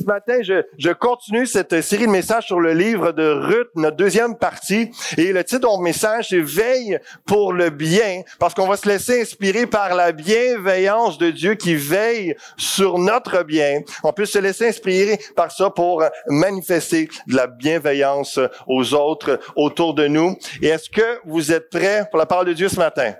[0.00, 4.36] ce matin, je, continue cette série de messages sur le livre de Ruth, notre deuxième
[4.36, 4.90] partie.
[5.16, 8.88] Et le titre de mon message, c'est Veille pour le bien, parce qu'on va se
[8.88, 13.80] laisser inspirer par la bienveillance de Dieu qui veille sur notre bien.
[14.02, 19.94] On peut se laisser inspirer par ça pour manifester de la bienveillance aux autres autour
[19.94, 20.36] de nous.
[20.62, 23.14] Et est-ce que vous êtes prêts pour la parole de Dieu ce matin?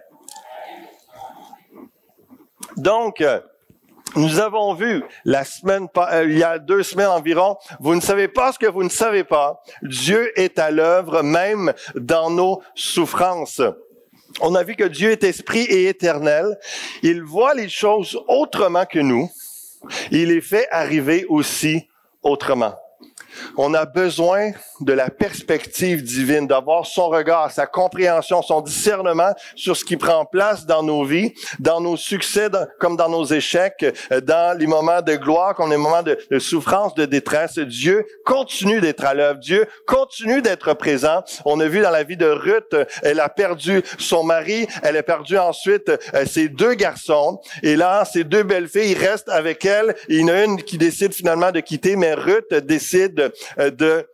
[2.77, 3.23] Donc,
[4.17, 8.29] nous avons vu la semaine, euh, il y a deux semaines environ, vous ne savez
[8.29, 9.63] pas ce que vous ne savez pas.
[9.83, 13.63] Dieu est à l'œuvre même dans nos souffrances.
[14.41, 16.59] On a vu que Dieu est esprit et éternel.
[17.03, 19.29] Il voit les choses autrement que nous.
[20.11, 21.89] Il les fait arriver aussi
[22.23, 22.75] autrement.
[23.57, 29.77] On a besoin de la perspective divine, d'avoir son regard, sa compréhension, son discernement sur
[29.77, 32.41] ce qui prend place dans nos vies, dans nos succès
[32.79, 36.95] comme dans nos échecs, euh, dans les moments de gloire comme les moments de, souffrance,
[36.95, 37.59] de détresse.
[37.59, 39.41] Dieu continue d'être à l'œuvre.
[39.41, 41.23] Dieu continue d'être présent.
[41.45, 45.03] On a vu dans la vie de Ruth, elle a perdu son mari, elle a
[45.03, 47.41] perdu ensuite euh, ses deux garçons.
[47.63, 49.95] Et là, ces deux belles filles restent avec elle.
[50.09, 53.20] Il y en a une qui décide finalement de quitter, mais Ruth décide
[53.59, 54.07] euh, de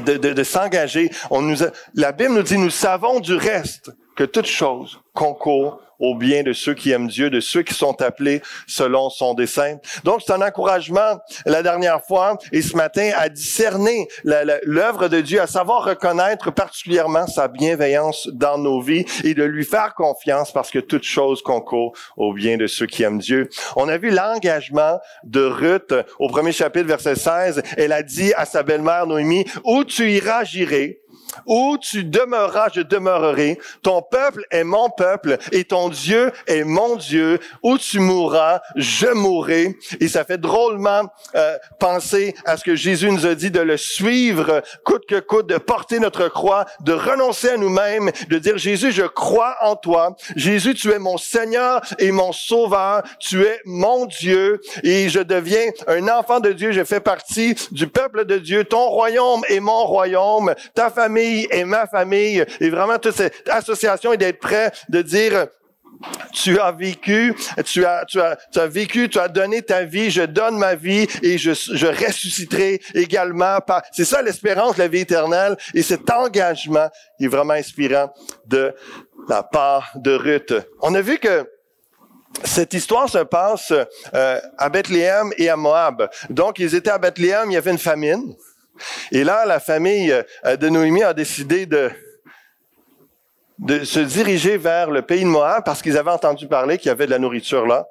[0.00, 1.10] de, de, s'engager.
[1.30, 1.56] On nous
[1.94, 6.52] la Bible nous dit, nous savons du reste que toute chose concourt au bien de
[6.52, 9.78] ceux qui aiment Dieu, de ceux qui sont appelés selon son dessein.
[10.02, 15.40] Donc, c'est un encouragement la dernière fois et ce matin à discerner l'œuvre de Dieu,
[15.40, 20.70] à savoir reconnaître particulièrement sa bienveillance dans nos vies et de lui faire confiance parce
[20.70, 23.48] que toute chose concourt au bien de ceux qui aiment Dieu.
[23.76, 27.62] On a vu l'engagement de Ruth au premier chapitre, verset 16.
[27.76, 31.03] Elle a dit à sa belle-mère Noémie, où tu iras, j'irai
[31.46, 33.58] où tu demeureras, je demeurerai.
[33.82, 37.38] Ton peuple est mon peuple et ton Dieu est mon Dieu.
[37.62, 39.76] Où tu mourras, je mourrai.
[40.00, 41.02] Et ça fait drôlement
[41.34, 45.46] euh, penser à ce que Jésus nous a dit de le suivre coûte que coûte,
[45.46, 50.16] de porter notre croix, de renoncer à nous-mêmes, de dire Jésus, je crois en toi.
[50.36, 53.02] Jésus, tu es mon Seigneur et mon Sauveur.
[53.18, 56.72] Tu es mon Dieu et je deviens un enfant de Dieu.
[56.72, 58.64] Je fais partie du peuple de Dieu.
[58.64, 60.54] Ton royaume est mon royaume.
[60.74, 65.46] Ta famille et ma famille et vraiment toute cette association et d'être prêt de dire
[66.32, 70.10] tu as vécu, tu as, tu as, tu as vécu, tu as donné ta vie,
[70.10, 73.58] je donne ma vie et je, je ressusciterai également.
[73.92, 76.88] C'est ça l'espérance la vie éternelle et cet engagement
[77.20, 78.12] est vraiment inspirant
[78.46, 78.74] de
[79.28, 80.54] la part de Ruth.
[80.82, 81.48] On a vu que
[82.42, 83.72] cette histoire se passe
[84.14, 86.10] euh, à Bethléem et à Moab.
[86.30, 88.34] Donc, ils étaient à Bethléem, il y avait une famine.
[89.12, 91.90] Et là, la famille euh, de Noémie a décidé de,
[93.84, 97.06] se diriger vers le pays de Moab parce qu'ils avaient entendu parler qu'il y avait
[97.06, 97.86] de la nourriture là.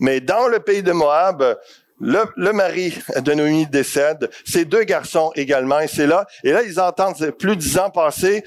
[0.00, 1.58] Mais dans le pays de Moab,
[2.00, 6.26] le, le, mari de Noémie décède, ses deux garçons également, et c'est là.
[6.44, 8.44] Et là, ils entendent plus de dix ans passés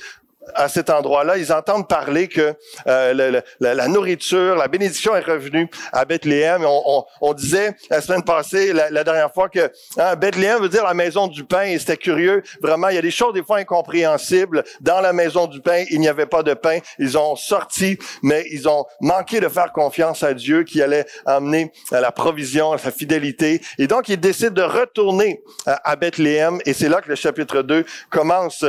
[0.56, 2.54] à cet endroit-là, ils entendent parler que
[2.88, 6.64] euh, la, nourriture, la bénédiction est revenue à Bethléem.
[6.66, 10.94] On, on, disait la semaine passée, la, dernière fois, que hein, Bethléem veut dire la
[10.94, 11.64] maison du pain.
[11.64, 12.42] Et c'était curieux.
[12.62, 14.64] Vraiment, il y a des choses des fois incompréhensibles.
[14.82, 16.80] Dans la maison du pain, il n'y avait pas de pain.
[16.98, 21.72] Ils ont sorti, mais ils ont manqué de faire confiance à Dieu qui allait amener
[21.92, 23.62] la provision, sa fidélité.
[23.78, 26.60] Et donc, ils décident de retourner à Bethléem.
[26.66, 28.66] Et c'est là que le chapitre 2 commence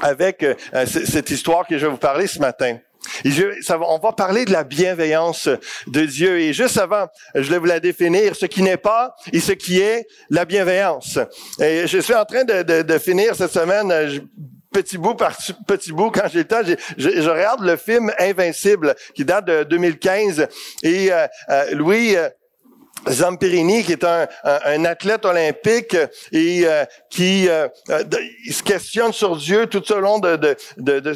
[0.00, 0.54] avec euh,
[0.86, 2.78] cette histoire que je vais vous parler ce matin.
[3.24, 5.48] on va parler de la bienveillance
[5.86, 6.38] de Dieu.
[6.40, 9.80] Et juste avant, je vais vous la définir, ce qui n'est pas et ce qui
[9.80, 11.18] est la bienveillance.
[11.60, 14.18] Et je suis en train de, finir cette semaine, euh,
[14.72, 16.62] petit bout par petit bout, quand j'ai le temps,
[16.96, 20.46] je, regarde le film Invincible, qui date de 2015.
[20.82, 21.26] Et euh,
[21.72, 22.16] Louis
[23.08, 25.96] Zamperini, qui est un, un, athlète olympique
[26.32, 28.04] et euh, qui euh, euh,
[28.50, 31.14] se questionne sur Dieu tout au long de, de, de,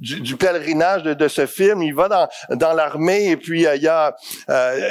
[0.00, 1.82] du, pèlerinage de, ce film.
[1.82, 4.14] Il va dans, dans l'armée et puis il y a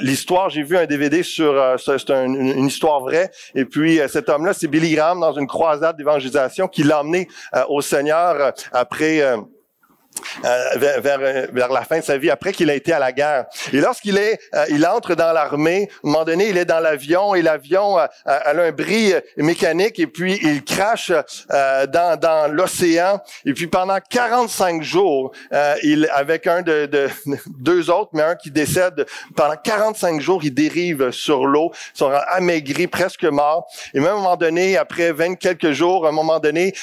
[0.01, 0.50] l'histoire.
[0.50, 3.31] J'ai vu un DVD sur c'est une histoire vraie.
[3.56, 7.28] Et puis cet homme-là, c'est Billy Graham dans une croisade d'évangélisation qui l'a emmené
[7.69, 9.22] au Seigneur après
[10.46, 13.12] euh, vers, vers, vers, la fin de sa vie, après qu'il a été à la
[13.12, 13.46] guerre.
[13.74, 16.80] Et lorsqu'il est, euh, il entre dans l'armée, à un moment donné, il est dans
[16.80, 21.12] l'avion et l'avion a, a, un bris mécanique et puis il crache
[21.52, 23.19] euh, dans, dans l'océan.
[23.46, 25.31] Et puis pendant 45 jours,
[25.84, 27.10] il, avec un de, de,
[27.60, 29.06] deux autres, mais un qui décède,
[29.36, 33.68] pendant 45 jours, il dérive sur l'eau, ils sont amaigris, presque morts.
[33.94, 36.74] Et même à un moment donné, après 20 quelques jours, à un moment donné,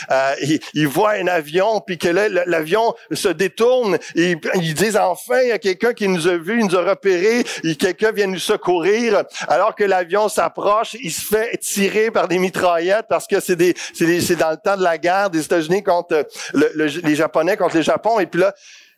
[0.43, 5.49] il, il voit un avion, puis que l'avion se détournent, ils, ils disent enfin, il
[5.49, 7.45] y a quelqu'un qui nous a vus, il nous a repérés,
[7.79, 9.25] quelqu'un vient nous secourir.
[9.49, 13.75] Alors que l'avion s'approche, il se fait tirer par des mitraillettes parce que c'est des,
[13.95, 18.21] c'est dans le temps de la guerre des États-Unis contre les Japonais contre les Japon.
[18.21, 18.55] Et puis là,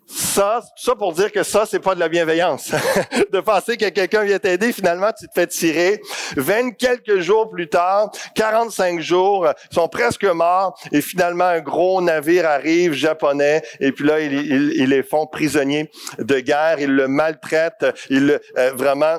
[0.06, 2.70] ça, ça pour dire que ça, c'est pas de la bienveillance.
[3.32, 6.00] de penser que quelqu'un vient t'aider, finalement, tu te fais tirer.
[6.36, 12.00] Vingt quelques jours plus tard, 45 jours, ils sont presque morts, et finalement, un gros
[12.00, 17.86] navire arrive, japonais, et puis là, ils, les font prisonniers de guerre, ils le maltraitent,
[18.08, 19.18] ils euh, vraiment,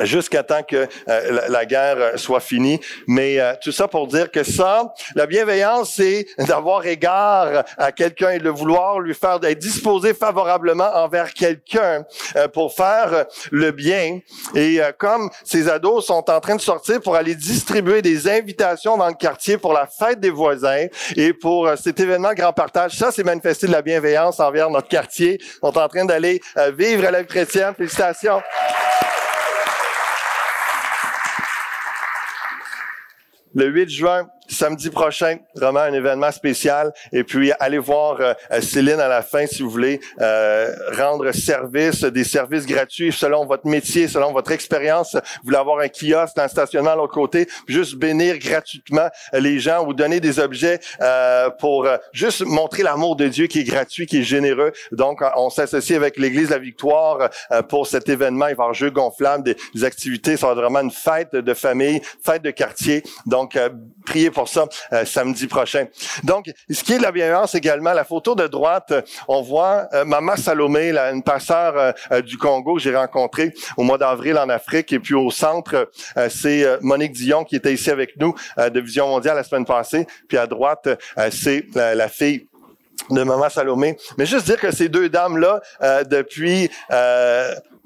[0.00, 2.80] jusqu'à temps que euh, la, guerre soit finie.
[3.06, 8.30] Mais euh, tout ça pour dire que ça, la bienveillance, c'est d'avoir égard à quelqu'un
[8.30, 12.04] et de vouloir lui faire, d'être disposé favorablement envers quelqu'un
[12.36, 14.20] euh, pour faire le bien.
[14.54, 19.08] Et comme ces ados sont en train de sortir pour aller distribuer des invitations dans
[19.08, 20.86] le quartier pour la fête des voisins
[21.16, 25.40] et pour cet événement grand partage, ça, c'est manifester de la bienveillance envers notre quartier.
[25.62, 26.40] On est en train d'aller
[26.76, 27.74] vivre à la vie chrétienne.
[27.76, 28.40] Félicitations.
[33.58, 36.92] Le 8 juin, samedi prochain, vraiment un événement spécial.
[37.12, 42.02] Et puis, allez voir euh, Céline à la fin si vous voulez euh, rendre service,
[42.04, 45.14] des services gratuits selon votre métier, selon votre expérience.
[45.14, 49.84] Vous voulez avoir un kiosque, un stationnement à l'autre côté, juste bénir gratuitement les gens
[49.86, 54.20] ou donner des objets euh, pour juste montrer l'amour de Dieu qui est gratuit, qui
[54.20, 54.72] est généreux.
[54.92, 57.30] Donc, on s'associe avec l'Église La Victoire
[57.68, 58.48] pour cet événement.
[58.48, 58.92] Il va y avoir jeux
[59.44, 60.36] des, activités.
[60.36, 63.02] Ça va être vraiment une fête de famille, fête de quartier.
[63.26, 63.58] Donc,
[64.06, 65.86] priez pour ça euh, samedi prochain.
[66.24, 68.92] Donc, ce qui est de la bienveillance également, la photo de droite,
[69.26, 73.98] on voit euh, Maman Salomé, une passeure euh, du Congo que j'ai rencontrée au mois
[73.98, 74.92] d'avril en Afrique.
[74.92, 75.90] Et puis au centre,
[76.28, 80.06] c'est Monique Dion qui était ici avec nous de Vision mondiale la semaine passée.
[80.28, 80.88] Puis à droite,
[81.30, 82.48] c'est la fille
[83.10, 83.96] de Maman Salomé.
[84.16, 85.60] Mais juste dire que ces deux dames-là,
[86.04, 86.70] depuis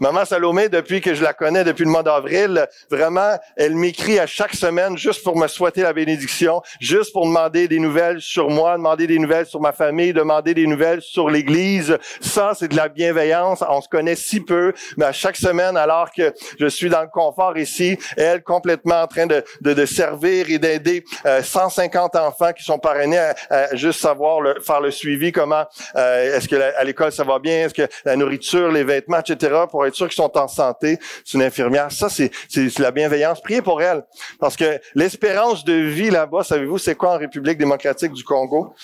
[0.03, 4.27] Maman Salomé, depuis que je la connais, depuis le mois d'avril, vraiment, elle m'écrit à
[4.27, 8.77] chaque semaine juste pour me souhaiter la bénédiction, juste pour demander des nouvelles sur moi,
[8.77, 11.97] demander des nouvelles sur ma famille, demander des nouvelles sur l'Église.
[12.21, 13.63] Ça, c'est de la bienveillance.
[13.69, 17.07] On se connaît si peu, mais à chaque semaine, alors que je suis dans le
[17.07, 21.05] confort ici, elle complètement en train de, de, de servir et d'aider
[21.45, 23.21] 150 euh, enfants qui sont parrainés
[23.51, 25.63] à, juste savoir le, faire le suivi, comment
[25.95, 29.61] euh, est-ce que à l'école ça va bien, est-ce que la nourriture, les vêtements, etc.
[29.71, 30.99] pour sûr qu'ils sont en santé.
[31.25, 31.91] C'est une infirmière.
[31.91, 32.31] Ça, c'est,
[32.79, 33.41] la bienveillance.
[33.41, 34.05] Priez pour elle.
[34.39, 38.75] Parce que l'espérance de vie là-bas, savez-vous, c'est quoi en République démocratique du Congo?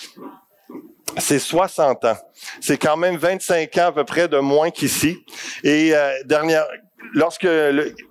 [1.17, 2.17] c'est 60 ans.
[2.61, 5.17] C'est quand même 25 ans à peu près de moins qu'ici.
[5.63, 6.65] Et euh, dernière,
[7.13, 7.47] lorsque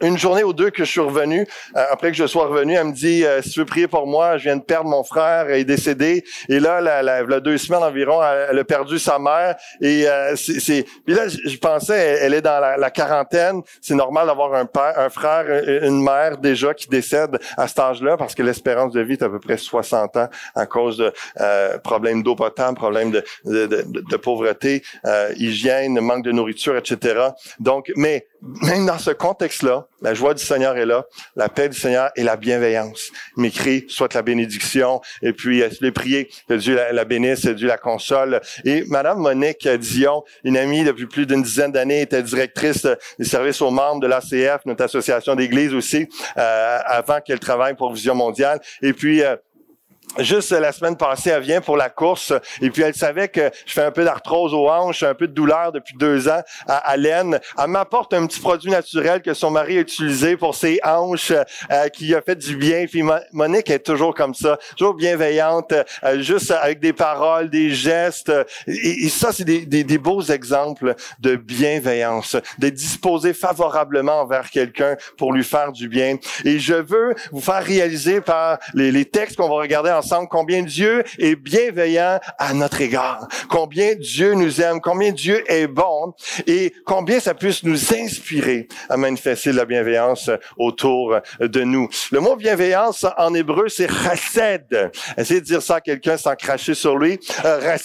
[0.00, 1.46] une journée ou deux que je suis revenu,
[1.76, 4.06] euh, après que je sois revenu, elle me dit euh, si tu veux prier pour
[4.06, 6.24] moi, je viens de perdre mon frère, il est décédé.
[6.48, 9.56] Et là, la, la, deux semaines environ, elle, a perdu sa mère.
[9.80, 13.62] Et euh, c'est, puis là, je, pensais, elle, est dans la, quarantaine.
[13.80, 15.44] C'est normal d'avoir un père, un frère,
[15.82, 19.28] une mère déjà qui décède à cet âge-là, parce que l'espérance de vie est à
[19.28, 21.12] peu près 60 ans à cause de
[21.78, 24.82] problèmes d'eau potable, problèmes de, de, de, de pauvreté,
[25.36, 27.28] hygiène, manque de nourriture, etc.
[27.60, 28.26] Donc, mais
[28.78, 31.04] même dans ce contexte-là, la joie du Seigneur est là,
[31.34, 33.10] la paix du Seigneur et la bienveillance.
[33.36, 37.42] Il m'écrit soit la bénédiction, et puis je l'ai prié que Dieu la, la bénisse,
[37.42, 38.40] que Dieu la console.
[38.64, 42.86] Et Madame Monique Dion, une amie depuis plus d'une dizaine d'années, était directrice
[43.18, 47.92] des services aux membres de l'ACF, notre association d'église aussi, euh, avant qu'elle travaille pour
[47.92, 48.60] Vision mondiale.
[48.82, 49.36] Et puis euh,
[50.16, 53.72] Juste la semaine passée, elle vient pour la course et puis elle savait que je
[53.72, 57.38] fais un peu d'arthrose aux hanches, un peu de douleur depuis deux ans à, laine.
[57.56, 61.32] Elle m'apporte un petit produit naturel que son mari a utilisé pour ses hanches,
[61.70, 62.86] euh, qui a fait du bien.
[62.86, 65.72] Puis Monique est toujours comme ça, toujours bienveillante,
[66.02, 68.32] euh, juste avec des paroles, des gestes.
[68.66, 75.44] Et, ça, c'est des, beaux exemples de bienveillance, de disposer favorablement envers quelqu'un pour lui
[75.44, 76.16] faire du bien.
[76.44, 79.90] Et je veux vous faire réaliser par les textes qu'on va regarder
[80.30, 86.14] combien Dieu est bienveillant à notre égard, combien Dieu nous aime, combien Dieu est bon
[86.46, 91.88] et combien ça puisse nous inspirer à manifester la bienveillance autour de nous.
[92.10, 94.90] Le mot bienveillance en hébreu, c'est chesed.
[95.16, 97.18] Essayez de dire ça à quelqu'un sans cracher sur lui.
[97.44, 97.76] Euh,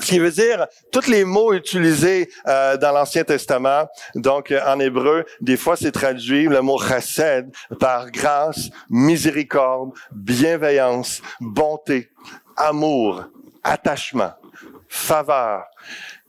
[0.00, 4.78] ce qui veut dire tous les mots utilisés euh, dans l'Ancien Testament, donc euh, en
[4.80, 12.10] hébreu, des fois c'est traduit le mot chesed par grâce, miséricorde, bienveillance, bonté,
[12.56, 13.24] amour,
[13.62, 14.32] attachement,
[14.88, 15.64] faveur,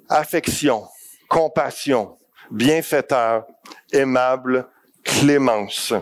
[0.10, 0.84] affection,
[1.28, 2.18] compassion,
[2.52, 3.46] bienfaiteur,
[3.92, 4.68] aimable,
[5.04, 5.94] clémence.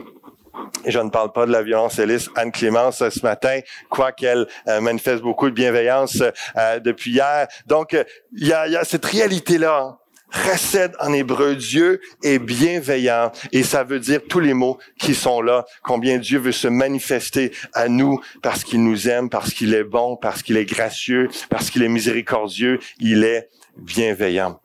[0.85, 5.55] Je ne parle pas de la violoncelliste Anne-Clémence ce matin, quoiqu'elle euh, manifeste beaucoup de
[5.55, 6.21] bienveillance
[6.57, 7.47] euh, depuis hier.
[7.65, 7.97] Donc,
[8.35, 9.79] il y, a, y a cette réalité-là.
[9.81, 9.97] Hein.
[10.33, 15.41] Recède en hébreu, Dieu est bienveillant et ça veut dire tous les mots qui sont
[15.41, 19.83] là, combien Dieu veut se manifester à nous parce qu'il nous aime, parce qu'il est
[19.83, 24.59] bon, parce qu'il est gracieux, parce qu'il est miséricordieux, il est bienveillant.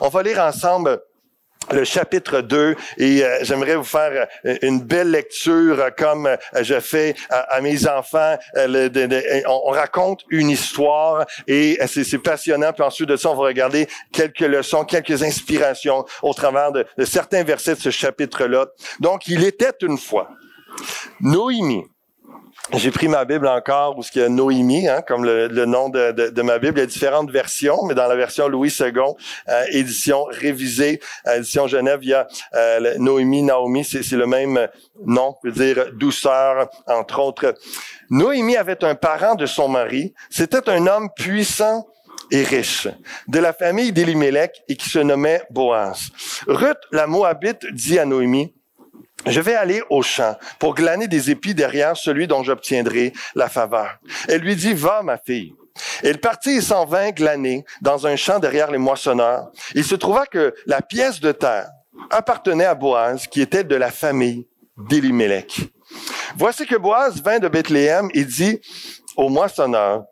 [0.00, 1.00] On va lire ensemble
[1.72, 6.28] le chapitre 2 et euh, j'aimerais vous faire euh, une belle lecture euh, comme
[6.60, 8.36] je fais à, mes enfants.
[8.56, 12.72] on, raconte une histoire et c'est passionnant.
[12.72, 17.04] Puis ensuite de ça, on va regarder quelques leçons, quelques inspirations au travers de, de
[17.04, 18.66] certains versets de ce chapitre-là.
[19.00, 20.28] Donc, il était une fois
[21.20, 21.84] Noémie
[22.76, 26.12] j'ai pris ma Bible encore, où ce y a Noémie, hein, comme le, nom de,
[26.12, 26.78] de, ma Bible.
[26.78, 28.92] Il y a différentes versions, mais dans la version Louis II,
[29.48, 34.68] euh, édition révisée, euh, édition Genève, il y a euh, Noémie, Naomi, c'est le même
[35.04, 37.54] nom, veut dire douceur, entre autres.
[38.10, 40.12] Noémie avait un parent de son mari.
[40.30, 41.86] C'était un homme puissant
[42.30, 42.88] et riche,
[43.28, 46.10] de la famille d'Élimélec et qui se nommait Boaz.
[46.46, 48.52] Ruth, la Moabite, dit à Noémie,
[49.26, 53.98] je vais aller au champ pour glaner des épis derrière celui dont j'obtiendrai la faveur.
[54.28, 55.54] Elle lui dit, va, ma fille.
[56.02, 59.50] Elle partit et s'en vint glaner dans un champ derrière les moissonneurs.
[59.74, 61.68] Il se trouva que la pièce de terre
[62.10, 64.46] appartenait à Boaz, qui était de la famille
[64.76, 65.60] d'Elimelech.
[66.36, 68.60] Voici que Boaz vint de Bethléem et dit
[69.16, 70.04] aux moissonneurs,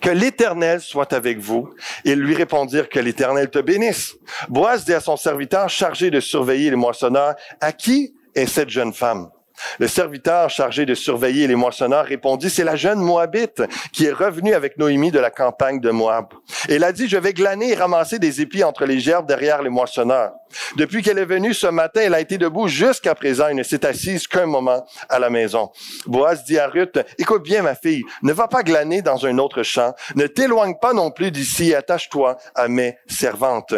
[0.00, 1.70] que l'Éternel soit avec vous.
[2.04, 4.16] Ils lui répondirent que l'Éternel te bénisse.
[4.48, 8.92] Boaz dit à son serviteur chargé de surveiller les moissonneurs, à qui est cette jeune
[8.92, 9.30] femme.
[9.78, 14.54] Le serviteur chargé de surveiller les moissonneurs répondit, c'est la jeune Moabite qui est revenue
[14.54, 16.28] avec Noémie de la campagne de Moab.
[16.68, 19.70] Elle a dit, je vais glaner et ramasser des épis entre les gerbes derrière les
[19.70, 20.32] moissonneurs.
[20.76, 23.84] Depuis qu'elle est venue ce matin, elle a été debout jusqu'à présent et ne s'est
[23.84, 25.70] assise qu'un moment à la maison.
[26.06, 29.62] Boaz dit à Ruth, écoute bien ma fille, ne va pas glaner dans un autre
[29.62, 33.74] champ, ne t'éloigne pas non plus d'ici, attache-toi à mes servantes.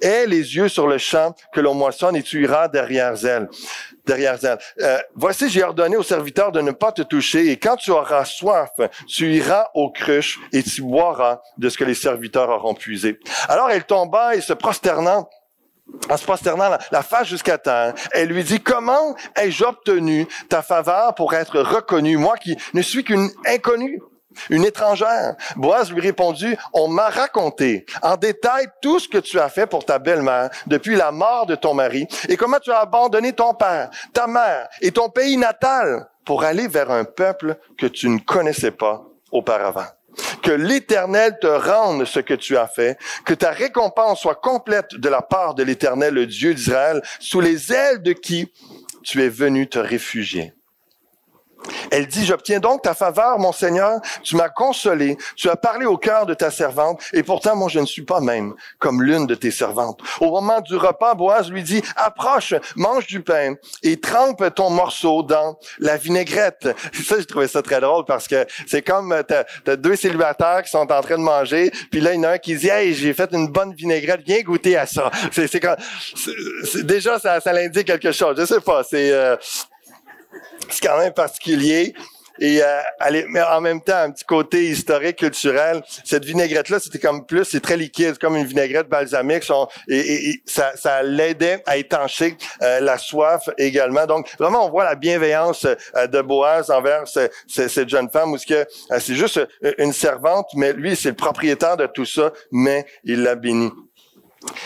[0.00, 3.48] Aie les yeux sur le champ que l'on moissonne et tu iras derrière elle
[4.06, 4.58] derrière elle.
[4.80, 8.24] Euh, voici, j'ai ordonné aux serviteurs de ne pas te toucher, et quand tu auras
[8.24, 8.70] soif,
[9.08, 13.18] tu iras aux cruches et tu boiras de ce que les serviteurs auront puisé.
[13.48, 15.28] Alors elle tomba et se prosternant,
[16.10, 21.14] en se prosternant la, face jusqu'à terre, elle lui dit, comment ai-je obtenu ta faveur
[21.14, 24.00] pour être reconnu, moi qui ne suis qu'une inconnue?
[24.50, 25.34] Une étrangère.
[25.56, 29.84] Boaz lui répondit, on m'a raconté en détail tout ce que tu as fait pour
[29.84, 33.90] ta belle-mère depuis la mort de ton mari et comment tu as abandonné ton père,
[34.12, 38.72] ta mère et ton pays natal pour aller vers un peuple que tu ne connaissais
[38.72, 39.86] pas auparavant.
[40.42, 45.08] Que l'Éternel te rende ce que tu as fait, que ta récompense soit complète de
[45.08, 48.50] la part de l'Éternel, le Dieu d'Israël, sous les ailes de qui
[49.04, 50.55] tu es venu te réfugier.
[51.90, 55.96] Elle dit, j'obtiens donc ta faveur, mon Seigneur, tu m'as consolé, tu as parlé au
[55.96, 59.34] cœur de ta servante, et pourtant moi je ne suis pas même comme l'une de
[59.34, 60.00] tes servantes.
[60.20, 65.22] Au moment du repas, Boaz lui dit, approche, mange du pain et trempe ton morceau
[65.22, 66.68] dans la vinaigrette.
[67.06, 70.62] Ça, j'ai trouvé ça très drôle parce que c'est comme, euh, t'as as deux célibataires
[70.62, 72.68] qui sont en train de manger, puis là, il y en a un qui dit,
[72.68, 75.10] hey, j'ai fait une bonne vinaigrette, viens goûter à ça.
[75.32, 78.36] C'est, déjà, ça, ça l'indique quelque chose.
[78.38, 79.36] Je sais pas, c'est, euh,
[80.70, 81.94] c'est quand même particulier.
[82.38, 82.80] Et euh,
[83.28, 85.82] mais en même temps, un petit côté historique, culturel.
[86.04, 89.44] Cette vinaigrette-là, c'était comme plus, c'est très liquide, comme une vinaigrette balsamique.
[89.88, 94.06] et, ça, ça l'aidait à étancher euh, la soif également.
[94.06, 98.66] Donc, vraiment, on voit la bienveillance euh, de Boaz envers cette jeune femme, où que
[98.98, 99.40] c'est juste
[99.78, 103.70] une servante, mais lui, c'est le propriétaire de tout ça, mais il l'a béni.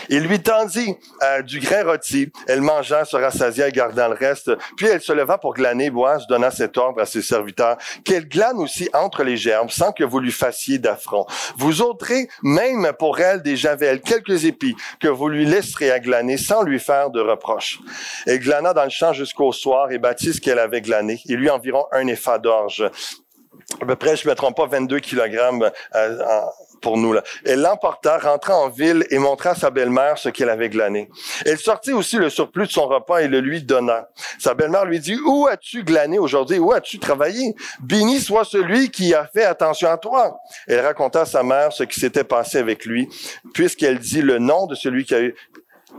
[0.09, 2.31] Il lui tendit euh, du grain rôti.
[2.47, 4.51] Elle mangea, se rassasia et garda le reste.
[4.77, 5.89] Puis elle se leva pour glaner.
[5.89, 10.03] Boaz donna cet ordre à ses serviteurs qu'elle glane aussi entre les gerbes sans que
[10.03, 11.25] vous lui fassiez d'affront.
[11.57, 16.37] Vous ôterez même pour elle des javelles, quelques épis que vous lui laisserez à glaner
[16.37, 17.79] sans lui faire de reproches.
[18.25, 21.21] Elle glana dans le champ jusqu'au soir et bâtit ce qu'elle avait glané.
[21.25, 22.89] Il lui environ un effa d'orge
[23.79, 26.41] à peu près, je ne me pas, 22 kilogrammes euh,
[26.81, 27.13] pour nous.
[27.13, 27.23] Là.
[27.45, 31.09] Elle l'emporta, rentra en ville et montra à sa belle-mère ce qu'elle avait glané.
[31.45, 34.09] Elle sortit aussi le surplus de son repas et le lui donna.
[34.39, 36.59] Sa belle-mère lui dit, où as-tu glané aujourd'hui?
[36.59, 37.55] Où as-tu travaillé?
[37.79, 40.39] Béni soit celui qui a fait attention à toi.
[40.67, 43.07] Elle raconta à sa mère ce qui s'était passé avec lui,
[43.53, 45.35] puisqu'elle dit le nom de celui qui a eu,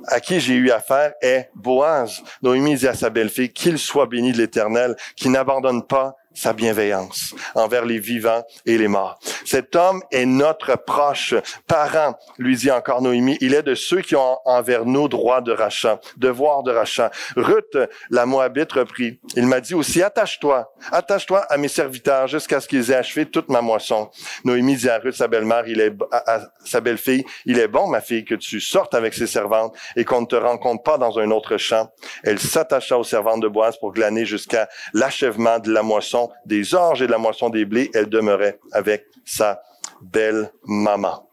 [0.08, 2.22] à qui j'ai eu affaire est Boaz.
[2.42, 7.34] Noémie dit à sa belle-fille, qu'il soit béni de l'Éternel, qui n'abandonne pas sa bienveillance
[7.54, 9.18] envers les vivants et les morts.
[9.44, 11.34] Cet homme est notre proche.
[11.66, 15.52] Parent, lui dit encore Noémie, il est de ceux qui ont envers nous droit de
[15.52, 17.10] rachat, devoir de rachat.
[17.36, 17.76] Ruth,
[18.10, 19.20] la Moabite, reprit.
[19.36, 23.48] Il m'a dit aussi, attache-toi, attache-toi à mes serviteurs jusqu'à ce qu'ils aient achevé toute
[23.48, 24.10] ma moisson.
[24.44, 28.00] Noémie dit à Ruth, sa belle-mère, il est, à, sa belle-fille, il est bon, ma
[28.00, 31.30] fille, que tu sortes avec ses servantes et qu'on ne te rencontre pas dans un
[31.30, 31.90] autre champ.
[32.24, 37.02] Elle s'attacha aux servantes de Boise pour glaner jusqu'à l'achèvement de la moisson des orges
[37.02, 37.90] et de la moisson des blés.
[37.94, 39.62] Elle demeurait avec sa
[40.00, 41.28] belle maman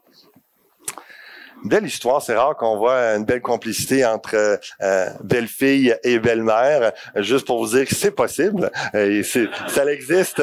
[1.66, 2.22] belle histoire.
[2.22, 6.94] C'est rare qu'on voit une belle complicité entre euh, belle-fille et belle-mère.
[7.16, 8.72] Juste pour vous dire que c'est possible.
[8.94, 10.42] Ça existe.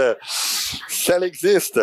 [0.89, 1.81] Ça existe.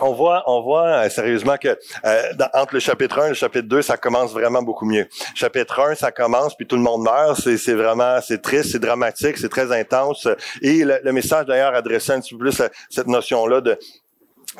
[0.00, 3.68] On voit, on voit euh, sérieusement que euh, entre le chapitre 1 et le chapitre
[3.68, 5.06] 2, ça commence vraiment beaucoup mieux.
[5.34, 7.40] Chapitre 1, ça commence, puis tout le monde meurt.
[7.40, 10.28] C'est, vraiment, c'est triste, c'est dramatique, c'est très intense.
[10.62, 13.78] Et le, message d'ailleurs adressait un petit peu plus cette notion-là de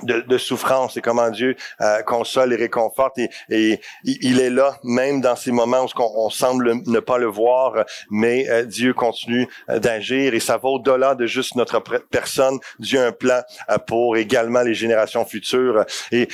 [0.03, 3.19] de, de, souffrance et comment Dieu euh, console et réconforte.
[3.19, 7.26] Et, et, il est là même dans ces moments où on, semble ne pas le
[7.26, 12.59] voir mais euh, Dieu continue euh, d'agir et ça va au-delà de juste notre personne.
[12.79, 13.41] Dieu a un plan
[13.87, 15.85] pour également les générations futures.
[16.12, 16.29] Et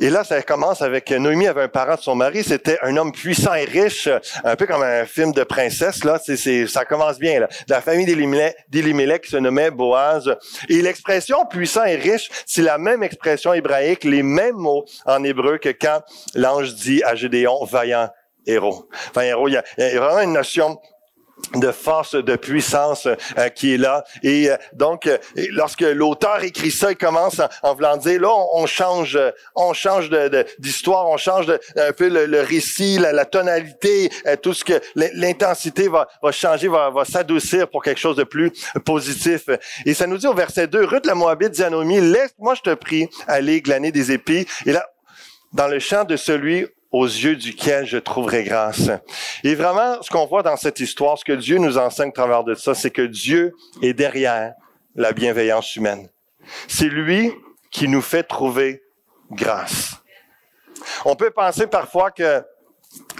[0.00, 3.12] et là, ça commence avec Noémie avait un parent de son mari, c'était un homme
[3.12, 4.08] puissant et riche,
[4.42, 6.02] un peu comme un film de princesse.
[6.04, 7.40] Là, c'est, ça commence bien.
[7.40, 7.46] Là.
[7.46, 10.34] De la famille d'Élimélec qui se nommait Boaz.
[10.68, 15.58] Et l'expression puissant et riche, c'est la même expression hébraïque, les mêmes mots en hébreu
[15.58, 16.00] que quand
[16.34, 18.08] l'ange dit à Gédéon vaillant
[18.46, 18.88] héros.
[19.14, 20.78] Vaillant héros, il y a vraiment une notion
[21.54, 24.04] de force, de puissance euh, qui est là.
[24.22, 25.18] Et euh, donc, euh,
[25.50, 29.18] lorsque l'auteur écrit ça, il commence en, voulant dire, là, on, change,
[29.54, 30.10] on change
[30.58, 34.10] d'histoire, on change de, un peu le, récit, la, tonalité,
[34.42, 38.50] tout ce que l'intensité va, va changer, va, va s'adoucir pour quelque chose de plus
[38.84, 39.48] positif.
[39.86, 42.74] Et ça nous dit au verset 2, Ruth la Moabite dit à laisse-moi, je te
[42.74, 44.46] prie, aller glaner des épis.
[44.66, 44.86] Et là,
[45.52, 48.90] dans le champ de celui aux yeux duquel je trouverai grâce.
[49.42, 52.44] Et vraiment, ce qu'on voit dans cette histoire, ce que Dieu nous enseigne à travers
[52.44, 54.52] de ça, c'est que Dieu est derrière
[54.94, 56.08] la bienveillance humaine.
[56.68, 57.32] C'est lui
[57.70, 58.82] qui nous fait trouver
[59.30, 59.96] grâce.
[61.04, 62.44] On peut penser parfois que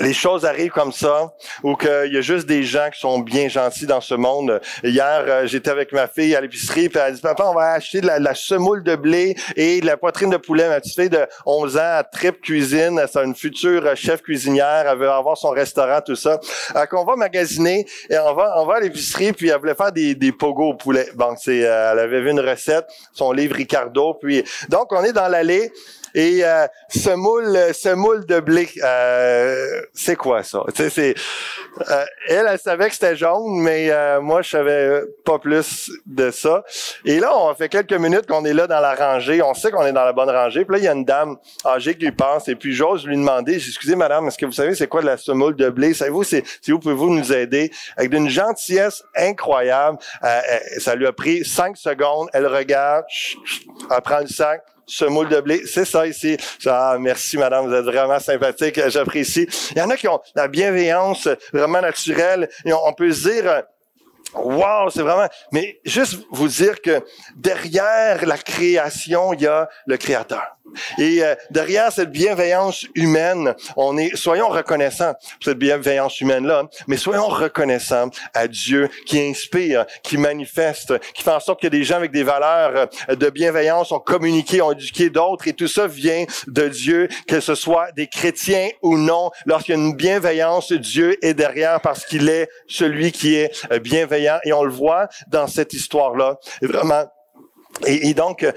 [0.01, 1.33] les choses arrivent comme ça,
[1.63, 4.61] ou qu'il y a juste des gens qui sont bien gentils dans ce monde.
[4.83, 8.01] Hier, euh, j'étais avec ma fille à l'épicerie, puis elle dit, papa, on va acheter
[8.01, 10.69] de la, semoule de blé et de la poitrine de poulet.
[10.69, 14.99] Ma petite fille de 11 ans, à trip cuisine, c'est une future chef cuisinière, elle
[14.99, 16.41] veut avoir son restaurant, tout ça.
[16.75, 19.93] Alors qu'on va magasiner, et on va, on va à l'épicerie, puis elle voulait faire
[19.93, 21.09] des, des pogos au poulet.
[21.15, 25.13] Bon, c'est, euh, elle avait vu une recette, son livre Ricardo, puis donc on est
[25.13, 25.73] dans l'allée,
[26.15, 30.63] et euh, ce moule, ce moule de blé, euh, c'est quoi ça?
[30.75, 31.15] C'est
[31.91, 36.65] euh, elle, elle savait que c'était jaune, mais moi, je savais pas plus de ça.
[37.05, 39.43] Et là, on fait quelques minutes qu'on est là dans la rangée.
[39.43, 40.65] On sait qu'on est dans la bonne rangée.
[40.65, 42.49] Puis là, il y a une dame âgée qui lui passe.
[42.49, 45.57] Et puis j'ose lui demander, excusez madame, est-ce que vous savez c'est quoi la semoule
[45.57, 45.95] de blé?
[45.95, 47.71] Savez-vous, si vous pouvez-vous nous aider?
[47.97, 49.99] Avec d'une gentillesse incroyable.
[50.79, 52.29] ça lui a pris cinq secondes.
[52.33, 53.05] Elle regarde,
[53.91, 55.63] elle prend le sac ce moule de blé.
[55.67, 56.37] C'est ça ici.
[56.67, 59.49] Ah, merci, madame, vous êtes vraiment sympathique, j'apprécie.
[59.71, 62.49] Il y en a qui ont la bienveillance vraiment naturelle.
[62.67, 63.63] Et on, peut se dire,
[64.35, 65.29] Wow, c'est vraiment.
[65.53, 67.01] Mais juste vous dire que
[67.37, 70.57] derrière la création, il y a le Créateur.
[70.99, 76.97] Et euh, derrière cette bienveillance humaine, on est, soyons reconnaissants pour cette bienveillance humaine-là, mais
[76.97, 81.97] soyons reconnaissants à Dieu qui inspire, qui manifeste, qui fait en sorte que des gens
[81.97, 86.25] avec des valeurs euh, de bienveillance ont communiqué, ont éduqué d'autres, et tout ça vient
[86.47, 89.31] de Dieu, que ce soit des chrétiens ou non.
[89.47, 93.79] Lorsqu'il y a une bienveillance, Dieu est derrière parce qu'il est celui qui est euh,
[93.79, 96.39] bienveillant, et on le voit dans cette histoire-là.
[96.63, 97.05] Vraiment,
[97.87, 98.53] et, donc, euh,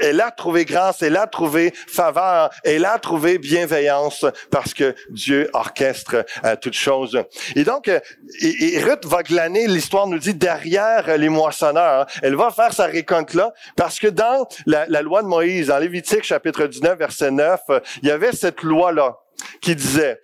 [0.00, 5.48] elle a trouvé grâce, elle a trouvé faveur, elle a trouvé bienveillance parce que Dieu
[5.52, 7.22] orchestre euh, toutes choses.
[7.54, 8.00] Et donc, euh,
[8.42, 12.06] Ruth va glaner, l'histoire nous dit, derrière les moissonneurs.
[12.22, 15.78] Elle va faire sa récolte là parce que dans la, la loi de Moïse, dans
[15.78, 17.60] Lévitique chapitre 19, verset 9,
[18.02, 19.18] il y avait cette loi-là
[19.60, 20.20] qui disait,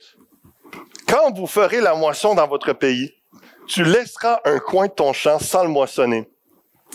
[1.07, 3.12] quand vous ferez la moisson dans votre pays,
[3.68, 6.29] tu laisseras un coin de ton champ sans le moissonner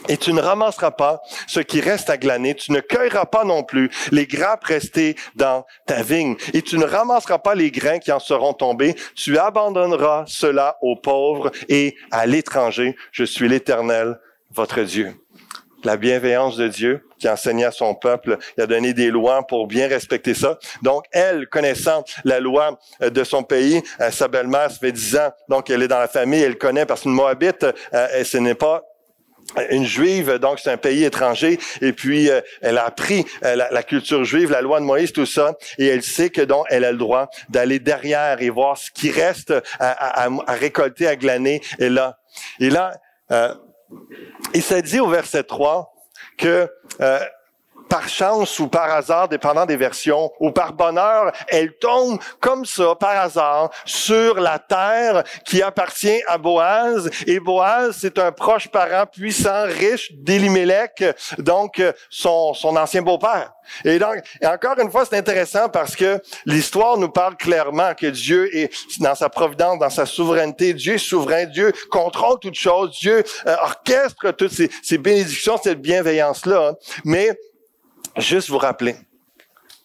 [0.07, 3.63] et tu ne ramasseras pas ce qui reste à glaner, tu ne cueilleras pas non
[3.63, 8.11] plus les grappes restées dans ta vigne, et tu ne ramasseras pas les grains qui
[8.11, 12.95] en seront tombés, tu abandonneras cela aux pauvres et à l'étranger.
[13.11, 14.19] Je suis l'Éternel,
[14.51, 15.13] votre Dieu.
[15.85, 19.67] la bienveillance de Dieu qui enseignait à son peuple, il a donné des lois pour
[19.67, 20.57] bien respecter ça.
[20.81, 25.15] Donc, elle, connaissant la loi euh, de son pays, euh, sa belle-mère, ça fait dix
[25.15, 28.55] ans, donc elle est dans la famille, elle connaît, parce qu'une Moabite, euh, ce n'est
[28.55, 28.83] pas
[29.69, 32.29] une juive, donc c'est un pays étranger, et puis
[32.61, 36.29] elle a appris la, culture juive, la loi de Moïse, tout ça, et elle sait
[36.29, 41.07] que donc elle a le droit d'aller derrière et voir ce qui reste à, récolter,
[41.07, 42.17] à glaner, et là.
[42.59, 42.93] Et là,
[44.53, 45.93] il s'est dit au verset 3
[46.37, 46.69] que
[47.01, 47.19] euh,
[47.89, 52.95] par chance ou par hasard, dépendant des versions, ou par bonheur, elle tombe comme ça,
[52.95, 57.09] par hasard, sur la terre qui appartient à Boaz.
[57.27, 61.03] Et Boaz, c'est un proche parent puissant, riche d'Elimelech,
[61.37, 63.51] donc son, son ancien beau-père.
[63.83, 68.55] Et donc, encore une fois, c'est intéressant parce que l'histoire nous parle clairement que Dieu
[68.55, 70.73] est dans sa providence, dans sa souveraineté.
[70.73, 71.45] Dieu est souverain.
[71.45, 72.91] Dieu contrôle toutes choses.
[72.99, 76.75] Dieu euh, orchestre toutes ces, ces bénédictions, cette bienveillance-là.
[77.03, 77.37] Mais
[78.17, 78.95] juste vous rappeler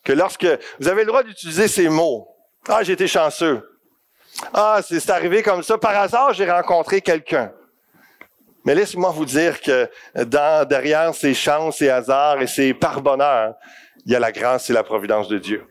[0.05, 0.47] que lorsque
[0.79, 2.29] vous avez le droit d'utiliser ces mots,
[2.69, 3.67] ah, j'ai été chanceux.
[4.53, 5.77] Ah, c'est arrivé comme ça.
[5.79, 7.53] Par hasard, j'ai rencontré quelqu'un.
[8.65, 9.89] Mais laissez-moi vous dire que
[10.65, 13.55] derrière ces chances, ces hasards et ces par bonheur,
[14.05, 15.67] il y a la grâce et la providence de Dieu.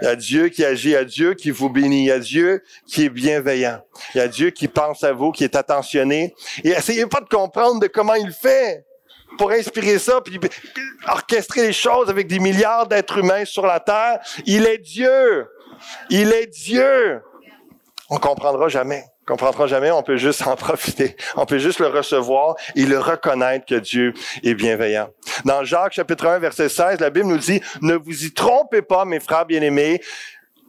[0.00, 2.12] Il y a Dieu qui agit, il y a Dieu qui vous bénit, il y
[2.12, 3.80] a Dieu qui est bienveillant,
[4.14, 6.34] il y a Dieu qui pense à vous, qui est attentionné.
[6.62, 8.84] Et essayez pas de comprendre de comment il fait
[9.36, 10.38] pour inspirer ça, puis
[11.08, 14.20] orchestrer les choses avec des milliards d'êtres humains sur la terre.
[14.44, 15.48] Il est Dieu.
[16.10, 17.20] Il est Dieu.
[18.08, 19.04] On comprendra jamais.
[19.22, 19.90] On comprendra jamais.
[19.90, 21.16] On peut juste en profiter.
[21.36, 25.08] On peut juste le recevoir et le reconnaître que Dieu est bienveillant.
[25.44, 29.04] Dans Jacques chapitre 1 verset 16, la Bible nous dit, ne vous y trompez pas,
[29.04, 30.00] mes frères bien-aimés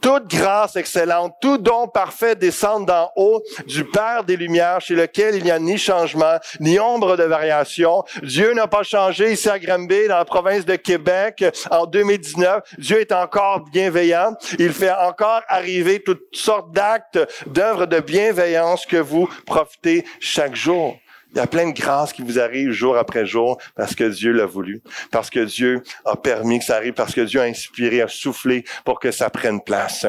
[0.02, 5.36] toute grâce excellente, tout don parfait descend d'en haut du Père des Lumières, chez lequel
[5.36, 8.04] il n'y a ni changement, ni ombre de variation.
[8.24, 12.64] Dieu n'a pas changé ici à Granby, dans la province de Québec, en 2019.
[12.78, 14.34] Dieu est encore bienveillant.
[14.60, 20.96] Il fait encore arriver toutes sortes d'actes, d'œuvres de bienveillance que vous profitez chaque jour.
[21.34, 24.32] Il y a plein de grâces qui vous arrivent jour après jour parce que Dieu
[24.32, 28.02] l'a voulu, parce que Dieu a permis que ça arrive, parce que Dieu a inspiré,
[28.02, 30.06] a soufflé pour que ça prenne place.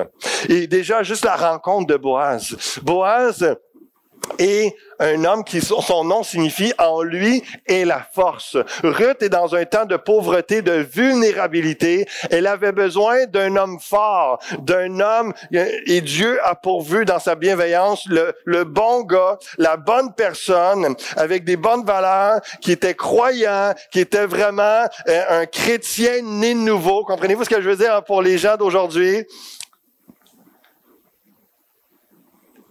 [0.49, 2.81] Et déjà, juste la rencontre de Boaz.
[2.83, 3.57] Boaz,
[4.39, 8.57] et un homme qui son nom signifie en lui est la force.
[8.83, 12.07] Ruth est dans un temps de pauvreté, de vulnérabilité.
[12.31, 18.09] Elle avait besoin d'un homme fort, d'un homme et Dieu a pourvu dans sa bienveillance
[18.09, 24.27] le, bon gars, la bonne personne avec des bonnes valeurs, qui était croyant, qui était
[24.27, 27.05] vraiment euh, un chrétien né de nouveau.
[27.05, 29.25] Comprenez-vous ce que je veux dire pour les gens d'aujourd'hui?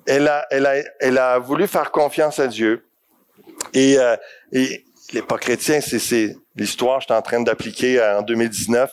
[0.08, 2.86] Elle a, elle a, elle a voulu faire confiance à Dieu.
[3.74, 4.16] Et, euh,
[4.52, 8.92] et les pas chrétiens, c'est l'histoire je suis en train d'appliquer euh, en 2019.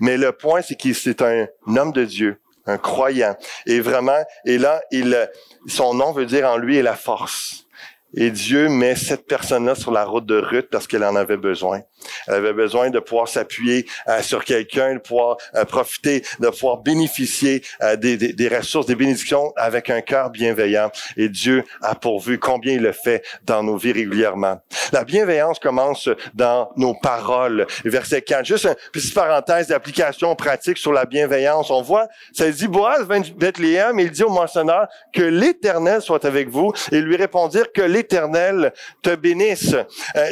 [0.00, 3.36] Mais le point, c'est qu'il c'est un homme de Dieu, un croyant.
[3.66, 5.28] Et vraiment, et là, il,
[5.66, 7.66] son nom veut dire en lui est la force.
[8.14, 11.82] Et Dieu met cette personne-là sur la route de Ruth parce qu'elle en avait besoin.
[12.26, 16.78] Elle avait besoin de pouvoir s'appuyer euh, sur quelqu'un, de pouvoir euh, profiter, de pouvoir
[16.78, 20.90] bénéficier euh, des, des, des, ressources, des bénédictions avec un cœur bienveillant.
[21.16, 24.60] Et Dieu a pourvu combien il le fait dans nos vies régulièrement.
[24.92, 27.66] La bienveillance commence dans nos paroles.
[27.84, 28.44] Verset 4.
[28.44, 31.70] Juste une petite parenthèse d'application pratique sur la bienveillance.
[31.70, 33.06] On voit, ça dit, Boaz
[33.36, 38.72] Bethléem, il dit au mentionneur que l'Éternel soit avec vous et lui répondirent que l'Éternel
[39.02, 39.74] te bénisse.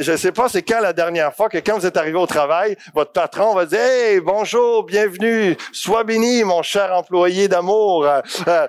[0.00, 2.26] je ne sais pas c'est quand la dernière fois que quand vous êtes arrivé au
[2.26, 8.04] travail, votre patron va dire, hey, bonjour, bienvenue, sois béni, mon cher employé d'amour.
[8.06, 8.68] Euh, euh,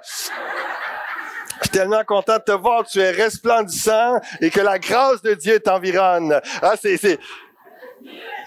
[1.58, 5.34] je suis tellement content de te voir, tu es resplendissant et que la grâce de
[5.34, 6.40] Dieu t'environne.
[6.62, 7.20] Ah, c'est.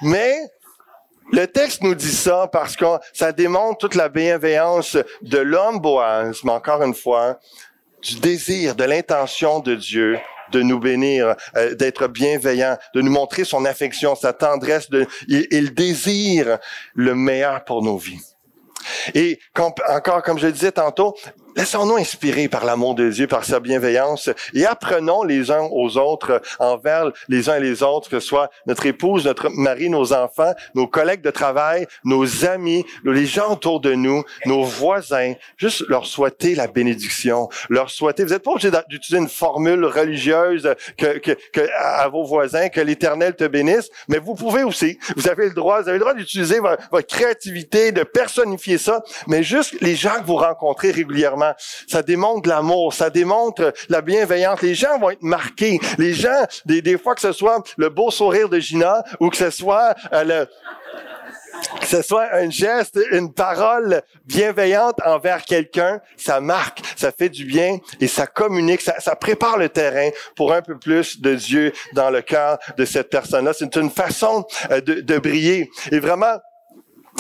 [0.02, 0.36] Mais
[1.32, 6.40] le texte nous dit ça parce que ça démontre toute la bienveillance de l'homme Boaz,
[6.44, 7.38] mais encore une fois,
[8.02, 10.18] du désir, de l'intention de Dieu
[10.52, 14.90] de nous bénir, euh, d'être bienveillant, de nous montrer son affection, sa tendresse.
[14.90, 16.58] De, il, désire
[16.94, 18.20] le meilleur pour nos vies.
[19.14, 19.38] Et
[19.88, 21.14] encore, comme je le disais tantôt,
[21.58, 26.40] Laissons-nous inspirer par l'amour de Dieu, par sa bienveillance, et apprenons les uns aux autres,
[26.60, 30.54] envers les uns et les autres, que ce soit notre épouse, notre mari, nos enfants,
[30.76, 36.06] nos collègues de travail, nos amis, les gens autour de nous, nos voisins, juste leur
[36.06, 38.22] souhaiter la bénédiction, leur souhaiter.
[38.22, 42.80] Vous n'êtes pas obligé d'utiliser une formule religieuse que, que, que, à vos voisins, que
[42.80, 44.96] l'Éternel te bénisse, mais vous pouvez aussi.
[45.16, 49.02] Vous avez le droit, vous avez le droit d'utiliser votre, votre créativité, de personnifier ça,
[49.26, 51.47] mais juste les gens que vous rencontrez régulièrement
[51.86, 54.62] Ça démontre l'amour, ça démontre la bienveillance.
[54.62, 55.80] Les gens vont être marqués.
[55.98, 59.50] Les gens, des, fois que ce soit le beau sourire de Gina ou que ce
[59.50, 60.46] soit euh,
[61.80, 67.44] que ce soit un geste, une parole bienveillante envers quelqu'un, ça marque, ça fait du
[67.44, 71.72] bien et ça communique, ça, ça, prépare le terrain pour un peu plus de Dieu
[71.94, 73.52] dans le cœur de cette personne-là.
[73.52, 75.70] C'est une façon euh, de, de briller.
[75.90, 76.38] Et vraiment,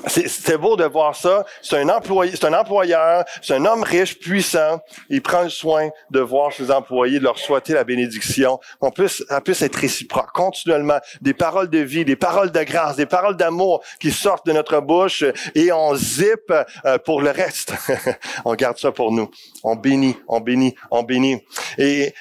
[0.06, 1.44] c'est beau de voir ça.
[1.62, 4.80] C'est un employé, c'est un employeur, c'est un homme riche, puissant.
[5.08, 8.58] Il prend le soin de voir ses employés, de leur souhaiter la bénédiction.
[8.80, 10.98] On puisse, ça puisse être réciproque, continuellement.
[11.20, 14.80] Des paroles de vie, des paroles de grâce, des paroles d'amour qui sortent de notre
[14.80, 16.52] bouche et on zip
[16.84, 17.72] euh, pour le reste.
[18.44, 19.30] on garde ça pour nous.
[19.64, 21.42] On bénit, on bénit, on bénit.
[21.76, 22.14] Et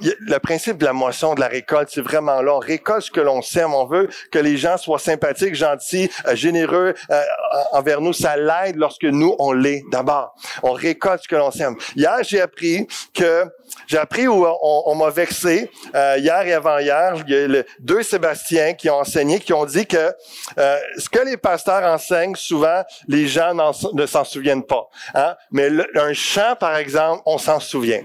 [0.00, 2.54] le principe de la moisson, de la récolte, c'est vraiment là.
[2.54, 3.74] On récolte ce que l'on sème.
[3.74, 7.22] On veut que les gens soient sympathiques, gentils, euh, généreux euh,
[7.72, 8.12] envers nous.
[8.12, 10.34] Ça l'aide lorsque nous, on l'est d'abord.
[10.62, 11.76] On récolte ce que l'on sème.
[11.96, 13.44] Hier, j'ai appris que
[13.86, 17.14] j'ai appris où on, m'a vexé euh, hier et avant-hier.
[17.26, 20.12] Il y a le, deux Sébastien qui ont enseigné, qui ont dit que
[20.56, 23.54] ce que les pasteurs enseignent, souvent, les gens
[23.94, 24.88] ne s'en souviennent pas.
[25.14, 25.36] Hein?
[25.50, 28.02] Mais un chant, par exemple, on s'en souvient.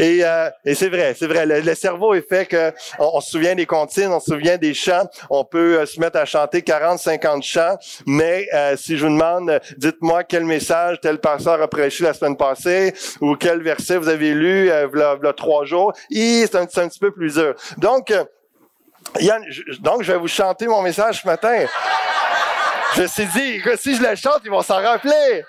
[0.00, 0.22] Et,
[0.64, 1.46] et c'est vrai c'est vrai.
[1.46, 5.08] Le, cerveau est fait que on, se souvient des comptines, on se souvient des chants.
[5.30, 7.76] On peut euh, se mettre à chanter 40, 50 chants.
[8.06, 12.14] Mais euh, si je vous demande, euh, dites-moi quel message tel pasteur a prêché la
[12.14, 17.10] semaine passée ou quel verset vous avez lu euh, trois jours, c'est un, petit peu
[17.10, 17.54] plus dur.
[17.78, 18.12] Donc,
[19.20, 19.42] Yann,
[19.80, 21.66] donc je vais vous chanter mon message ce matin.
[22.94, 25.44] Je me suis dit, si je le chante, ils vont s'en rappeler.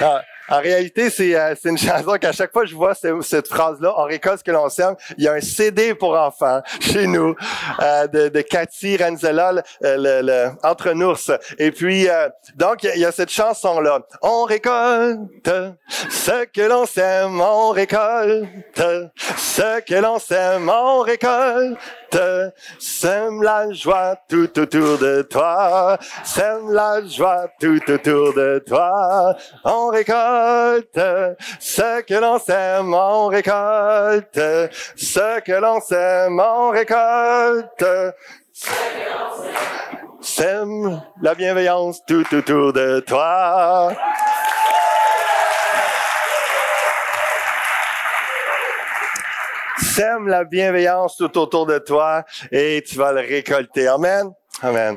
[0.00, 3.94] Ah, en réalité, c'est euh, une chanson qu'à chaque fois je vois cette, cette phrase-là,
[3.96, 4.94] on récolte ce que l'on sème.
[5.16, 7.34] Il y a un CD pour enfants chez nous
[7.80, 11.30] euh, de, de Cathy Renzella, le, le, Entre Nours.
[11.58, 14.00] Et puis, euh, donc, il y, a cette chanson-là.
[14.22, 15.50] On récolte
[16.10, 18.48] ce que l'on sème, on récolte
[19.36, 21.78] ce que l'on sème, on récolte
[22.78, 25.98] Sème la joie tout autour de toi.
[26.24, 29.36] Sème la joie tout autour de toi.
[29.64, 31.00] On récolte
[31.60, 34.40] ce que l'on sème, on récolte
[34.96, 37.84] ce que l'on sème, on récolte.
[40.20, 43.92] Sème la bienveillance tout autour de toi.
[49.98, 53.88] Sème la bienveillance tout autour de toi et tu vas le récolter.
[53.88, 54.30] Amen.
[54.62, 54.96] Amen.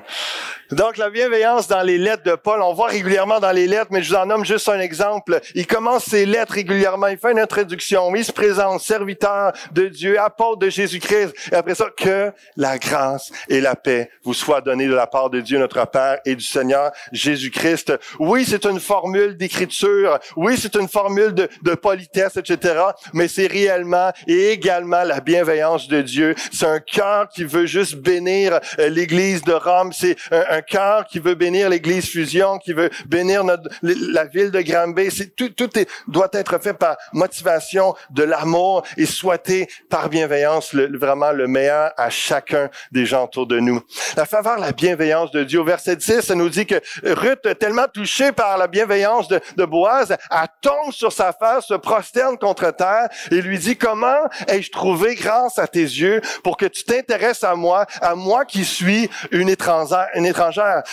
[0.71, 4.01] Donc, la bienveillance dans les lettres de Paul, on voit régulièrement dans les lettres, mais
[4.01, 5.41] je vous en nomme juste un exemple.
[5.53, 10.17] Il commence ses lettres régulièrement, il fait une introduction, il se présente serviteur de Dieu,
[10.17, 11.33] apôtre de Jésus-Christ.
[11.51, 15.29] Et après ça, que la grâce et la paix vous soient données de la part
[15.29, 17.93] de Dieu notre Père et du Seigneur Jésus-Christ.
[18.19, 22.79] Oui, c'est une formule d'écriture, oui, c'est une formule de, politesse, etc.,
[23.13, 26.33] mais c'est réellement et également la bienveillance de Dieu.
[26.53, 29.91] C'est un cœur qui veut juste bénir euh, l'Église de Rome.
[29.91, 30.60] C'est un un
[31.09, 35.09] qui veut bénir l'Église Fusion, qui veut bénir notre, la ville de Granby.
[35.35, 40.97] Tout, tout est, doit être fait par motivation de l'amour et souhaiter par bienveillance le,
[40.97, 43.81] vraiment le meilleur à chacun des gens autour de nous.
[44.15, 45.59] La faveur, la bienveillance de Dieu.
[45.59, 49.65] Au verset 10, ça nous dit que Ruth, tellement touchée par la bienveillance de, de
[49.65, 54.71] Boaz, elle tombe sur sa face, se prosterne contre terre et lui dit, comment ai-je
[54.71, 59.09] trouvé grâce à tes yeux pour que tu t'intéresses à moi, à moi qui suis
[59.31, 60.50] une étrangère, une étrangère?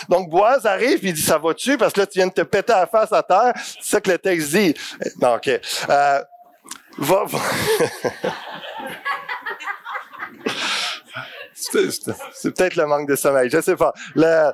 [0.09, 1.77] Donc, Boaz arrive, il dit, ça va-tu?
[1.77, 3.53] Parce que là, tu viens de te péter la face à terre.
[3.55, 4.73] C'est ça que le texte dit.
[5.21, 5.47] OK.
[5.89, 6.23] Euh,
[6.97, 7.25] va,
[12.33, 13.93] C'est peut-être le manque de sommeil, je sais pas.
[14.15, 14.51] Le...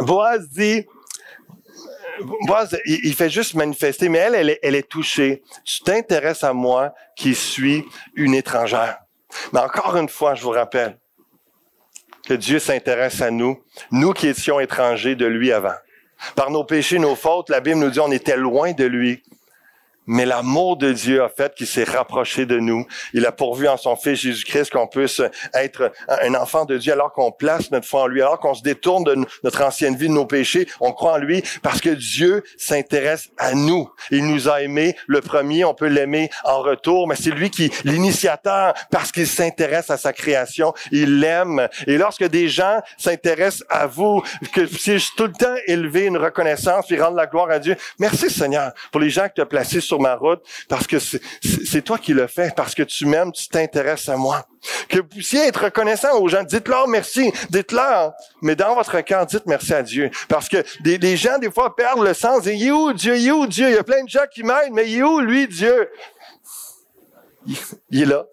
[0.00, 0.86] Boaz dit,
[2.46, 5.42] Boaz, il, fait juste manifester, mais elle, elle est touchée.
[5.64, 8.98] Tu t'intéresses à moi qui suis une étrangère.
[9.52, 10.98] Mais encore une fois, je vous rappelle,
[12.26, 13.58] que Dieu s'intéresse à nous,
[13.90, 15.74] nous qui étions étrangers de lui avant.
[16.34, 19.22] Par nos péchés, nos fautes, la Bible nous dit on était loin de lui
[20.06, 22.86] mais l'amour de Dieu a fait qu'il s'est rapproché de nous.
[23.12, 25.20] Il a pourvu en son Fils Jésus-Christ qu'on puisse
[25.54, 28.62] être un enfant de Dieu alors qu'on place notre foi en lui, alors qu'on se
[28.62, 30.68] détourne de notre ancienne vie, de nos péchés.
[30.80, 33.90] On croit en lui parce que Dieu s'intéresse à nous.
[34.10, 37.70] Il nous a aimés le premier, on peut l'aimer en retour, mais c'est lui qui
[37.84, 40.72] l'initiateur parce qu'il s'intéresse à sa création.
[40.92, 41.68] Il l'aime.
[41.86, 46.90] Et lorsque des gens s'intéressent à vous, que si tout le temps élever une reconnaissance
[46.90, 49.80] et rendre la gloire à Dieu, merci Seigneur pour les gens que tu as placés
[49.80, 53.48] sur ma route parce que c'est toi qui le fais, parce que tu m'aimes, tu
[53.48, 54.46] t'intéresses à moi.
[54.88, 56.42] Que vous puissiez être reconnaissant aux gens.
[56.42, 60.10] Dites-leur merci, dites-leur, mais dans votre cœur, dites merci à Dieu.
[60.28, 62.46] Parce que des, gens, des fois, perdent le sens.
[62.46, 63.16] Et il est où Dieu?
[63.16, 63.68] Il est où Dieu?
[63.68, 65.88] Il y a plein de gens qui m'aident, mais il est où lui, Dieu?
[67.90, 68.24] il est là.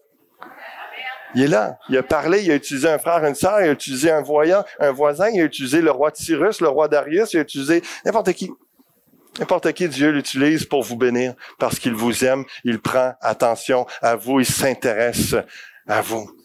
[1.35, 1.77] Il est là.
[1.89, 4.63] Il a parlé, il a utilisé un frère, une sœur, il a utilisé un voyant,
[4.79, 8.33] un voisin, il a utilisé le roi Cyrus, le roi Darius, il a utilisé n'importe
[8.33, 8.51] qui.
[9.39, 14.15] N'importe qui Dieu l'utilise pour vous bénir parce qu'il vous aime, il prend attention à
[14.15, 15.35] vous, il s'intéresse
[15.87, 16.42] à vous.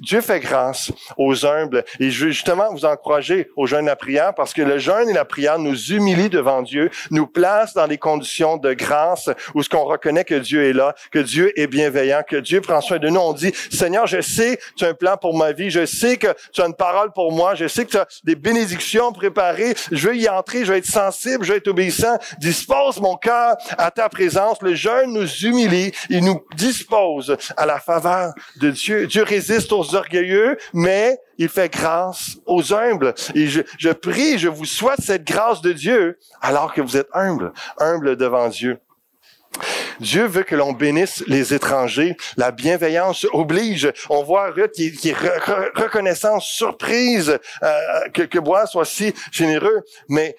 [0.00, 1.84] Dieu fait grâce aux humbles.
[2.00, 5.08] Et je veux justement vous encourager au jeûne et la prière parce que le jeûne
[5.08, 9.62] et la prière nous humilient devant Dieu, nous place dans des conditions de grâce où
[9.62, 12.98] ce qu'on reconnaît que Dieu est là, que Dieu est bienveillant, que Dieu prend soin
[12.98, 13.20] de nous.
[13.20, 16.16] On dit, Seigneur, je sais que tu as un plan pour ma vie, je sais
[16.16, 19.74] que tu as une parole pour moi, je sais que tu as des bénédictions préparées,
[19.90, 22.18] je veux y entrer, je veux être sensible, je veux être obéissant.
[22.38, 24.60] Dispose mon cœur à ta présence.
[24.62, 29.06] Le jeûne nous humilie, il nous dispose à la faveur de Dieu.
[29.06, 33.14] Dieu résiste aux orgueilleux, mais il fait grâce aux humbles.
[33.34, 37.08] Et je, je prie, je vous souhaite cette grâce de Dieu alors que vous êtes
[37.12, 38.78] humble, humble devant Dieu.
[40.00, 42.16] Dieu veut que l'on bénisse les étrangers.
[42.36, 43.92] La bienveillance oblige.
[44.08, 47.74] On voit Ruth qui, qui est surprise euh,
[48.12, 49.82] que, que Bois soit si généreux.
[50.08, 50.36] Mais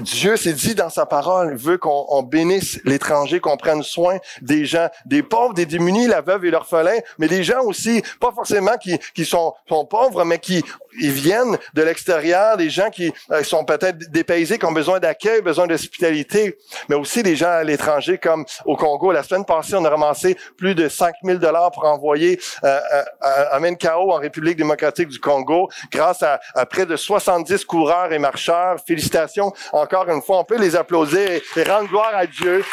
[0.00, 4.64] Dieu s'est dit dans sa parole, il veut qu'on bénisse l'étranger, qu'on prenne soin des
[4.64, 8.76] gens, des pauvres, des démunis, la veuve et l'orphelin, mais des gens aussi, pas forcément
[8.76, 10.64] qui, qui sont, sont pauvres, mais qui
[11.00, 15.40] ils viennent de l'extérieur, des gens qui euh, sont peut-être dépaysés, qui ont besoin d'accueil,
[15.40, 19.12] besoin d'hospitalité, mais aussi des gens à l'étranger comme au Congo.
[19.12, 23.02] La semaine passée, on a ramassé plus de 5 000 dollars pour envoyer euh, euh
[23.20, 28.18] à, à en République démocratique du Congo, grâce à, à, près de 70 coureurs et
[28.18, 28.76] marcheurs.
[28.86, 30.38] Félicitations encore une fois.
[30.38, 32.64] On peut les applaudir et rendre gloire à Dieu.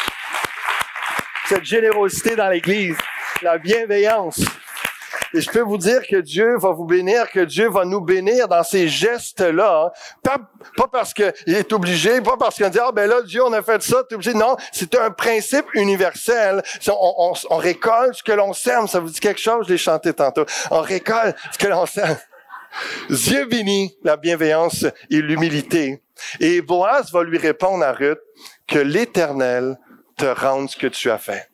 [1.48, 2.96] Cette générosité dans l'Église,
[3.42, 4.40] la bienveillance.
[5.32, 8.48] Et je peux vous dire que Dieu va vous bénir, que Dieu va nous bénir
[8.48, 9.92] dans ces gestes-là.
[10.22, 10.38] Pas,
[10.90, 13.80] parce qu'il est obligé, pas parce qu'on dit, ah ben là, Dieu, on a fait
[13.82, 14.34] ça, t'es obligé.
[14.34, 16.62] Non, c'est un principe universel.
[16.88, 18.88] On, on, récolte ce que l'on sème.
[18.88, 19.66] Ça vous dit quelque chose?
[19.68, 20.44] Je l'ai chanté tantôt.
[20.70, 22.16] On récolte ce que l'on sème.
[23.08, 26.02] Dieu bénit la bienveillance et l'humilité.
[26.40, 28.20] Et Boaz va lui répondre à Ruth
[28.66, 29.78] que l'Éternel
[30.16, 31.48] te rende ce que tu as fait.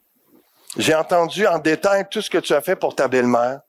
[0.76, 3.60] J'ai entendu en détail tout ce que tu as fait pour ta belle-mère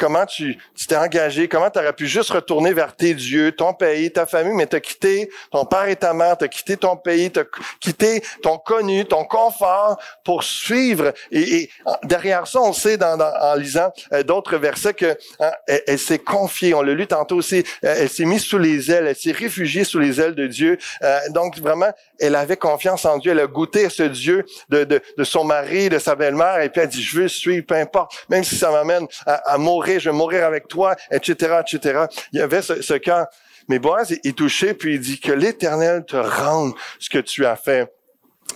[0.00, 0.58] comment tu
[0.88, 4.54] t'es engagé, comment tu aurais pu juste retourner vers tes dieux, ton pays, ta famille,
[4.54, 7.44] mais t'as quitté ton père et ta mère, t'as quitté ton pays, t'as
[7.80, 11.12] quitté ton connu, ton confort pour suivre.
[11.30, 11.68] Et,
[12.04, 16.72] derrière ça, on sait dans, en lisant euh, d'autres versets que hein, elle, s'est confiée.
[16.72, 17.62] On l'a lu tantôt aussi.
[17.84, 20.78] Euh, elle s'est mise sous les ailes, elle s'est réfugiée sous les ailes de Dieu.
[21.02, 23.32] Euh, donc vraiment, elle avait confiance en Dieu.
[23.32, 26.80] Elle a goûté ce Dieu de, de, de son mari, de sa belle-mère, et puis
[26.80, 30.10] elle dit, je veux suivre, peu importe, même si ça m'amène à, à mourir je
[30.10, 32.04] vais mourir avec toi, etc., etc.
[32.32, 33.26] Il y avait ce, ce cœur.
[33.68, 37.56] Mais Boaz est, touché, puis il dit que l'Éternel te rende ce que tu as
[37.56, 37.92] fait.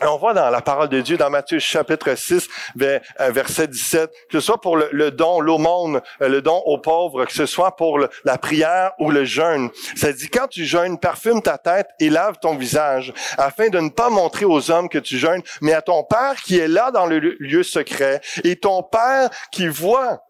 [0.03, 2.49] On voit dans la parole de Dieu, dans Matthieu chapitre 6,
[2.81, 2.99] euh,
[3.31, 7.33] verset 17, que ce soit pour le, don, l'aumône, euh, le don aux pauvres, que
[7.33, 9.71] ce soit pour la prière ou le jeûne.
[9.97, 13.91] Ça dit, quand tu jeûnes, parfume ta tête et lave ton visage, afin de ne
[13.91, 17.07] pas montrer aux hommes que tu jeûnes, mais à ton Père qui est là dans
[17.07, 20.23] le lieu secret, et ton Père qui voit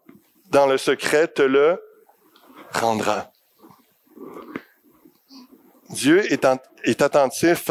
[0.49, 1.81] dans le secret te le
[2.71, 3.31] rendra.
[5.89, 6.45] Dieu est,
[6.83, 7.69] est attentif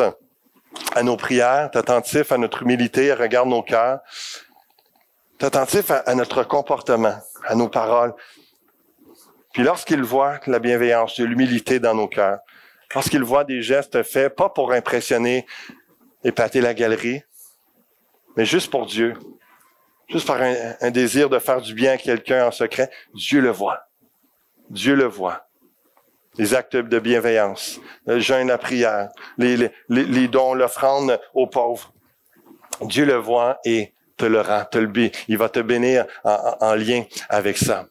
[0.95, 4.01] à nos prières, est attentif à notre humilité, il regarde nos cœurs,
[5.41, 8.15] est attentif à, notre comportement, à nos paroles.
[9.53, 12.39] Puis lorsqu'il voit la bienveillance, l'humilité dans nos cœurs,
[12.95, 15.47] lorsqu'il voit des gestes faits, pas pour impressionner
[16.23, 17.23] et pâter la galerie,
[18.37, 19.15] mais juste pour Dieu,
[20.09, 23.81] juste par un, désir de faire du bien à quelqu'un en secret, Dieu le voit.
[24.71, 25.47] Dieu le voit.
[26.37, 31.93] Les actes de bienveillance, le jeûne, la prière, les, dons, l'offrande aux pauvres.
[32.81, 35.11] Dieu le voit et te le rend, te le.
[35.29, 37.87] Il va te bénir en lien avec ça.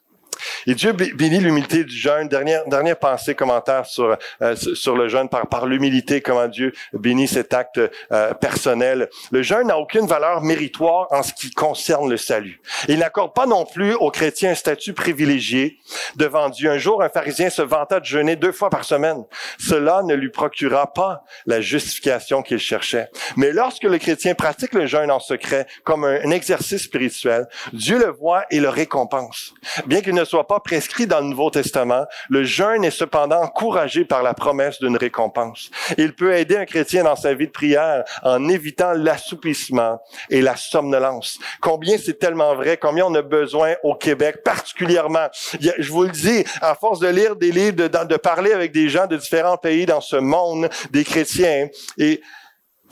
[0.67, 2.27] Et Dieu bénit l'humilité du jeûne.
[2.27, 7.27] Dernière, dernière pensée, commentaire sur, euh, sur le jeûne par, par l'humilité, comment Dieu bénit
[7.27, 7.79] cet acte
[8.11, 9.09] euh, personnel.
[9.31, 12.61] Le jeûne n'a aucune valeur méritoire en ce qui concerne le salut.
[12.87, 15.79] Il n'accorde pas non plus aux chrétiens un statut privilégié
[16.15, 16.69] devant Dieu.
[16.69, 19.23] Un jour, un pharisien se vanta de jeûner deux fois par semaine.
[19.59, 23.09] Cela ne lui procura pas la justification qu'il cherchait.
[23.35, 27.97] Mais lorsque le chrétien pratique le jeûne en secret comme un, un exercice spirituel, Dieu
[27.97, 29.53] le voit et le récompense.
[29.85, 34.05] Bien qu'il ne soit pas prescrit dans le Nouveau Testament, le jeûne est cependant encouragé
[34.05, 35.69] par la promesse d'une récompense.
[35.97, 39.99] Il peut aider un chrétien dans sa vie de prière en évitant l'assoupissement
[40.29, 41.39] et la somnolence.
[41.61, 45.27] Combien c'est tellement vrai, combien on a besoin au Québec, particulièrement.
[45.59, 48.89] Je vous le dis, à force de lire des livres, de, de parler avec des
[48.89, 52.21] gens de différents pays dans ce monde, des chrétiens, et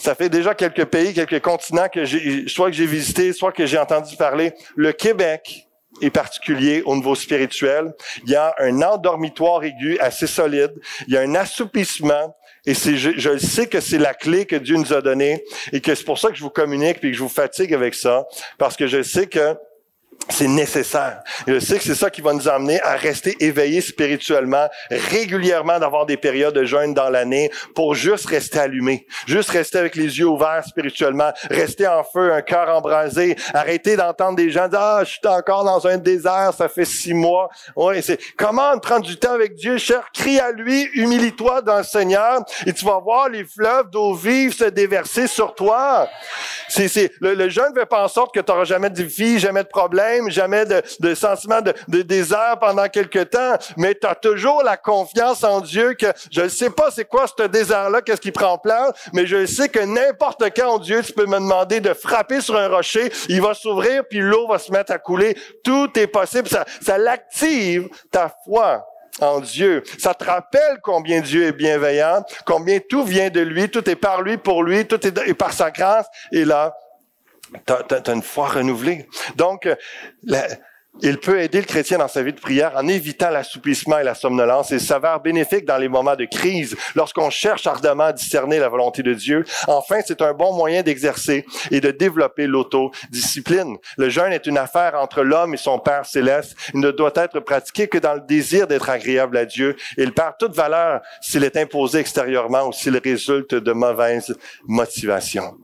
[0.01, 3.65] ça fait déjà quelques pays, quelques continents que j'ai, soit que j'ai visité, soit que
[3.65, 4.53] j'ai entendu parler.
[4.75, 5.67] Le Québec
[6.01, 7.93] est particulier au niveau spirituel.
[8.25, 10.73] Il y a un endormitoire aigu assez solide.
[11.07, 12.35] Il y a un assoupissement.
[12.65, 15.95] Et je, je sais que c'est la clé que Dieu nous a donnée et que
[15.95, 18.25] c'est pour ça que je vous communique et que je vous fatigue avec ça.
[18.59, 19.55] Parce que je sais que
[20.29, 21.23] c'est nécessaire.
[21.47, 26.05] je sais que c'est ça qui va nous amener à rester éveillés spirituellement, régulièrement d'avoir
[26.05, 30.27] des périodes de jeûne dans l'année pour juste rester allumé, juste rester avec les yeux
[30.27, 35.11] ouverts spirituellement, rester en feu, un cœur embrasé, arrêter d'entendre des gens dire ah je
[35.11, 37.49] suis encore dans un désert, ça fait six mois.
[37.75, 41.83] Ouais, c'est comment prendre du temps avec Dieu, cher, crie à lui, humilie-toi dans le
[41.83, 46.07] Seigneur et tu vas voir les fleuves d'eau vive se déverser sur toi.
[46.69, 49.03] C'est c'est le, le jeûne ne fait pas en sorte que tu n'auras jamais de
[49.03, 53.95] vie, jamais de problème jamais de, de sentiment de, de, désert pendant quelque temps, mais
[53.95, 57.43] tu as toujours la confiance en Dieu que je ne sais pas c'est quoi ce
[57.43, 61.39] désert-là, qu'est-ce qui prend place, mais je sais que n'importe quand, Dieu, tu peux me
[61.39, 64.97] demander de frapper sur un rocher, il va s'ouvrir, puis l'eau va se mettre à
[64.97, 65.37] couler.
[65.63, 66.47] Tout est possible.
[66.47, 68.85] Ça, ça l'active ta foi
[69.19, 69.83] en Dieu.
[69.99, 74.21] Ça te rappelle combien Dieu est bienveillant, combien tout vient de lui, tout est par
[74.21, 76.07] lui, pour lui, tout est par sa grâce.
[76.31, 76.75] Et là,
[77.65, 79.07] tu as, une foi renouvelée.
[79.35, 79.75] Donc, euh,
[81.01, 84.13] il peut aider le chrétien dans sa vie de prière en évitant l'assoupissement et la
[84.13, 88.67] somnolence et s'avère bénéfique dans les moments de crise, lorsqu'on cherche ardemment à discerner la
[88.67, 89.45] volonté de Dieu.
[89.67, 93.77] Enfin, c'est un bon moyen d'exercer et de développer l'autodiscipline.
[93.97, 96.55] Le jeûne est une affaire entre l'homme et son Père céleste.
[96.73, 99.77] Il ne doit être pratiqué que dans le désir d'être agréable à Dieu.
[99.97, 104.35] Il perd toute valeur s'il est imposé extérieurement ou s'il résulte de mauvaises
[104.67, 105.57] motivations.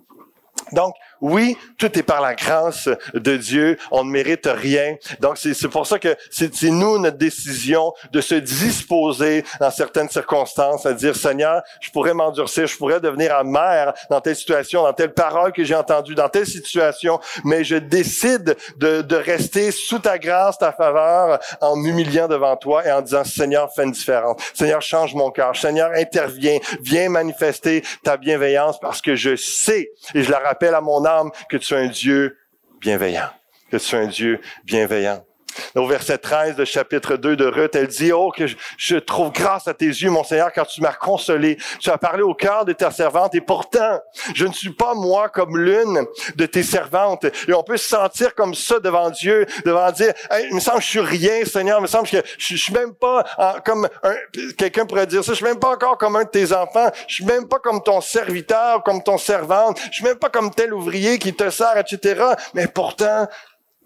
[0.72, 3.78] Donc, oui, tout est par la grâce de Dieu.
[3.92, 4.96] On ne mérite rien.
[5.20, 10.86] Donc, c'est pour ça que c'est nous notre décision de se disposer dans certaines circonstances
[10.86, 15.14] à dire, Seigneur, je pourrais m'endurcir, je pourrais devenir amer dans telle situation, dans telle
[15.14, 20.18] parole que j'ai entendue, dans telle situation, mais je décide de, de rester sous ta
[20.18, 24.42] grâce, ta faveur, en m'humiliant devant toi et en disant, Seigneur, fais une différence.
[24.54, 25.56] Seigneur, change mon cœur.
[25.56, 26.60] Seigneur, interviens.
[26.82, 31.06] Viens manifester ta bienveillance parce que je sais, et je la rappelle à mon
[31.50, 32.38] que tu es un Dieu
[32.82, 33.32] bienveillant,
[33.72, 35.27] que tu es un Dieu bienveillant.
[35.76, 38.46] Au verset 13 de chapitre 2 de Ruth, elle dit, oh, que
[38.78, 41.58] je, trouve grâce à tes yeux, mon Seigneur, car tu m'as consolé.
[41.80, 44.00] Tu as parlé au cœur de ta servante et pourtant,
[44.34, 46.06] je ne suis pas moi comme l'une
[46.36, 47.26] de tes servantes.
[47.48, 50.14] Et on peut se sentir comme ça devant Dieu, devant dire,
[50.50, 52.74] il me semble que je suis rien, Seigneur, il me semble que je, je suis
[52.74, 53.24] même pas
[53.66, 54.16] comme un,
[54.58, 57.16] quelqu'un pourrait dire ça, je suis même pas encore comme un de tes enfants, je
[57.16, 60.74] suis même pas comme ton serviteur, comme ton servante, je suis même pas comme tel
[60.74, 62.24] ouvrier qui te sert, etc.
[62.54, 63.28] Mais pourtant,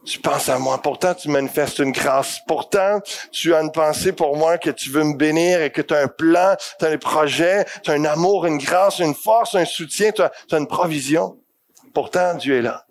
[0.06, 0.82] tu penses à moi.
[0.82, 2.40] Pourtant, tu manifestes une grâce.
[2.48, 3.00] Pourtant,
[3.32, 6.00] tu as une pensée pour moi que tu veux me bénir et que tu as
[6.00, 9.66] un plan, tu as un projet, tu as un amour, une grâce, une force, un
[9.66, 11.38] soutien, tu as, une provision.
[11.94, 12.86] Pourtant, Dieu est là.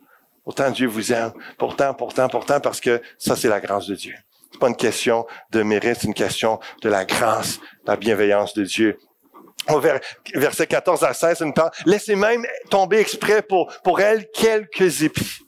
[0.44, 1.32] Pourtant, Dieu vous aime.
[1.58, 4.14] Pourtant, pourtant, pourtant, parce que ça, c'est la grâce de Dieu.
[4.52, 8.54] C'est pas une question de mérite, c'est une question de la grâce, de la bienveillance
[8.54, 8.98] de Dieu.
[10.34, 15.44] Verset 14 à 16, une part, laissez même tomber exprès pour elle quelques épis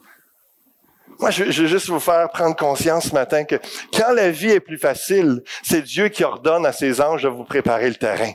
[1.23, 3.55] moi, je, je, veux juste vous faire prendre conscience ce matin que
[3.97, 7.45] quand la vie est plus facile, c'est Dieu qui ordonne à ses anges de vous
[7.45, 8.33] préparer le terrain.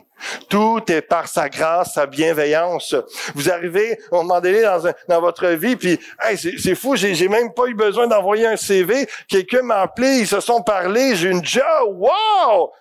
[0.47, 2.95] Tout est par sa grâce, sa bienveillance.
[3.35, 7.53] Vous arrivez au moment donné dans, dans votre vie, puis hey, c'est fou, j'ai même
[7.53, 9.05] pas eu besoin d'envoyer un CV.
[9.27, 11.63] Quelqu'un m'a appelé, ils se sont parlé, j'ai une job.
[11.89, 12.71] Wow!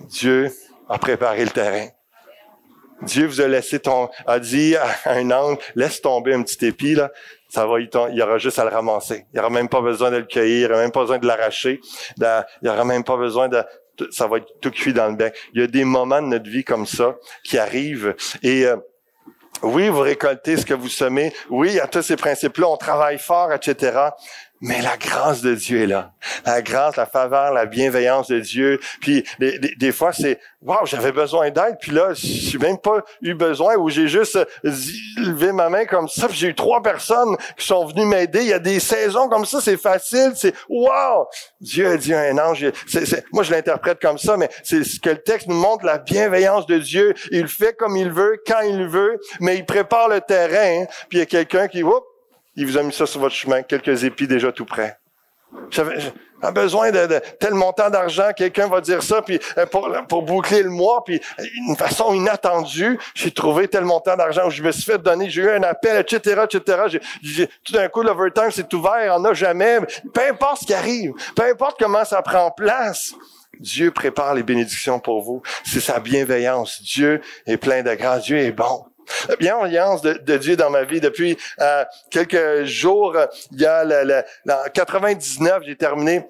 [0.00, 0.52] Dieu
[0.88, 1.86] a préparé le terrain.
[3.02, 6.96] Dieu vous a laissé ton, a dit à un ange, laisse tomber un petit épi,
[6.96, 7.10] là
[7.50, 9.26] ça va, il y aura juste à le ramasser.
[9.32, 11.18] Il n'y aura même pas besoin de le cueillir, il n'y aura même pas besoin
[11.18, 11.80] de l'arracher.
[12.16, 13.62] Il n'y aura même pas besoin de,
[14.10, 15.34] ça va être tout cuit dans le bec.
[15.52, 18.76] Il y a des moments de notre vie comme ça qui arrivent et euh,
[19.62, 21.34] oui, vous récoltez ce que vous semez.
[21.50, 22.66] Oui, il y a tous ces principes-là.
[22.68, 24.08] On travaille fort, etc.
[24.60, 26.12] Mais la grâce de Dieu est là.
[26.44, 28.78] La grâce, la faveur, la bienveillance de Dieu.
[29.00, 33.32] Puis des, des, fois, c'est Wow, j'avais besoin d'aide, puis là, j'ai même pas eu
[33.32, 34.38] besoin, ou j'ai juste
[35.16, 38.40] levé ma main comme ça, puis j'ai eu trois personnes qui sont venues m'aider.
[38.42, 41.26] Il y a des saisons comme ça, c'est facile, c'est Wow!
[41.62, 42.66] Dieu a dit un ange.
[43.32, 46.66] moi, je l'interprète comme ça, mais c'est ce que le texte nous montre, la bienveillance
[46.66, 47.14] de Dieu.
[47.30, 51.20] Il fait comme il veut, quand il veut, mais il prépare le terrain, puis il
[51.20, 52.04] y a quelqu'un qui, oups,
[52.56, 54.98] il vous a mis ça sur votre chemin, quelques épis déjà tout près.
[55.70, 55.98] J'avais
[56.42, 60.62] j'ai besoin de, tel montant d'argent, quelqu'un va dire ça, puis euh, pour, pour boucler
[60.62, 64.84] le mois, puis d'une façon inattendue, j'ai trouvé tel montant d'argent où je me suis
[64.84, 67.00] fait donner, j'ai eu un appel, etc., etc.
[67.22, 69.80] J'ai, tout d'un coup, l'overtime s'est ouvert, on n'a jamais.
[70.14, 73.14] Peu importe ce qui arrive, peu importe comment ça prend place,
[73.58, 75.42] Dieu prépare les bénédictions pour vous.
[75.64, 76.80] C'est sa bienveillance.
[76.82, 78.24] Dieu est plein de grâce.
[78.24, 78.86] Dieu est bon.
[79.28, 81.00] La bienveillance de, de Dieu dans ma vie.
[81.00, 83.16] Depuis euh, quelques jours,
[83.52, 86.26] il y a le, le, en 99, j'ai terminé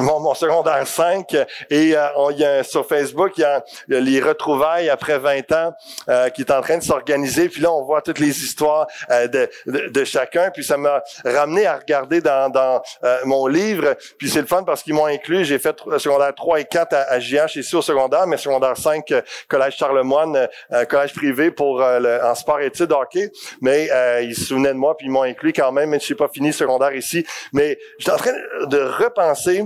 [0.00, 1.34] mon, mon, secondaire 5
[1.70, 5.72] et euh, on, y a, sur Facebook, il y, a, les retrouvailles après 20 ans
[6.08, 7.48] euh, qui est en train de s'organiser.
[7.48, 10.50] Puis là, on voit toutes les histoires euh, de, de, chacun.
[10.50, 12.82] Puis ça m'a ramené à regarder dans, dans
[13.24, 13.96] mon livre.
[14.18, 15.44] Puis c'est le fun parce qu'ils m'ont inclus.
[15.44, 19.12] J'ai fait secondaire 3 et 4 à, à JH ici au secondaire, mais secondaire 5,
[19.48, 20.48] collège Charlemagne,
[20.88, 23.30] collège privé pour le, en sport études hockey.
[23.60, 23.88] Mais
[24.22, 26.28] ils se souvenaient de moi puis ils m'ont inclus quand même, mais je n'ai pas
[26.28, 27.26] fini secondaire ici.
[27.52, 28.32] Mais j'étais en train
[28.66, 29.64] de repenser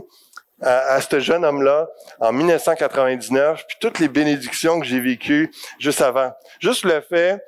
[0.62, 1.88] à, ce jeune homme-là
[2.20, 6.32] en 1999, puis toutes les bénédictions que j'ai vécues juste avant.
[6.60, 7.42] Juste le fait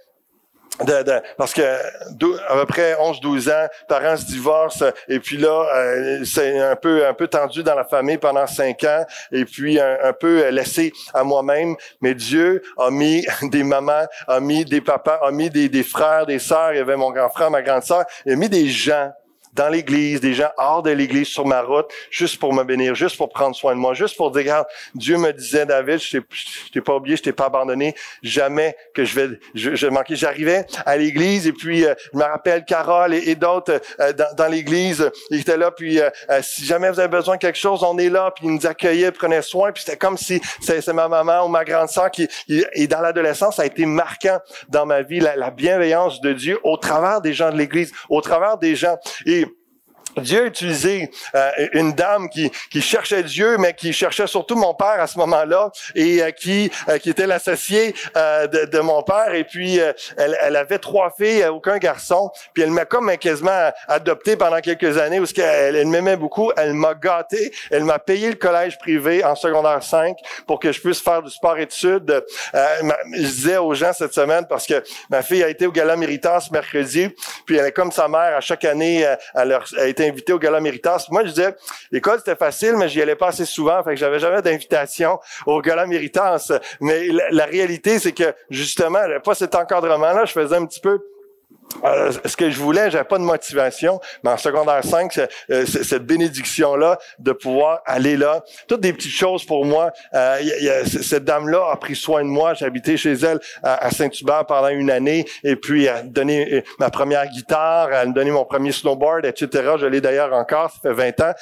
[0.81, 5.69] de, de, parce que à peu près 11-12 ans, parents se divorcent et puis là
[5.73, 9.79] euh, c'est un peu un peu tendu dans la famille pendant cinq ans et puis
[9.79, 11.77] un, peu laissé à moi-même.
[12.01, 16.27] Mais Dieu a mis des mamans, a mis des papas, a mis des, des frères,
[16.27, 16.73] des sœurs.
[16.73, 18.05] Il y avait mon grand frère, ma grande sœur.
[18.27, 19.13] Il a mis des gens
[19.55, 23.17] dans l'église, des gens hors de l'église sur ma route, juste pour me bénir, juste
[23.17, 26.19] pour prendre soin de moi, juste pour dire, regarde, Dieu me disait, David, je
[26.73, 30.17] t'ai pas oublié, je t'ai pas abandonné, jamais que je vais, je, je manquais.
[30.17, 34.47] J'arrivais à l'église et puis euh, je me rappelle Carole et, d'autres euh, dans, dans
[34.47, 36.11] l'église, ils étaient là, puis euh,
[36.43, 39.13] si jamais vous avez besoin de quelque chose, on est là, puis ils nous accueillaient,
[39.13, 42.87] prenaient soin, puis c'était comme si c'est ma maman ou ma grande sœur qui, et
[42.87, 44.39] dans l'adolescence, ça a été marquant
[44.69, 48.21] dans ma vie, la, la bienveillance de Dieu au travers des gens de l'église, au
[48.21, 48.97] travers des gens.
[49.27, 49.44] Et
[50.19, 54.75] Dieu a utilisé euh, une dame qui, qui cherchait Dieu, mais qui cherchait surtout mon
[54.75, 59.35] père à ce moment-là, et euh, qui, euh, qui était l'associé de, de, mon père.
[59.35, 62.31] Et puis, elle, elle, avait trois filles, aucun garçon.
[62.53, 66.53] Puis elle m'a comme quasiment adopté pendant quelques années, parce qu'elle elle, m'aimait beaucoup.
[66.57, 67.53] Elle m'a gâté.
[67.71, 71.31] Elle m'a payé le collège privé en secondaire 5 pour que je puisse faire du
[71.31, 72.25] sport-études.
[72.53, 76.49] je disais aux gens cette semaine, parce que ma fille a été au Gala Méritas
[76.53, 77.09] mercredi,
[77.47, 80.61] puis elle est comme sa mère, à chaque année, elle a été invité au Gala
[80.61, 81.07] Méritas.
[81.11, 81.55] Moi, je disais,
[81.91, 85.61] l'école, c'était facile, mais j'y allais pas assez souvent, fait que j'avais jamais d'invitation au
[85.61, 86.53] Gala Méritas.
[86.81, 91.01] Mais la, réalité, c'est que, justement, pas cet encadrement-là, je faisais un petit peu
[91.85, 95.19] euh, ce que je voulais, j'avais pas de motivation, mais en secondaire 5,
[95.51, 99.93] euh, cette bénédiction-là de pouvoir aller là, toutes des petites choses pour moi.
[100.15, 102.55] Euh, cette dame-là a pris soin de moi.
[102.55, 106.91] J'ai habité chez elle à, Saint-Hubert pendant une année, et puis elle a donné ma
[106.91, 109.75] première guitare, elle m'a donné mon premier snowboard, etc.
[109.81, 111.33] Je l'ai d'ailleurs encore, ça fait 20 ans.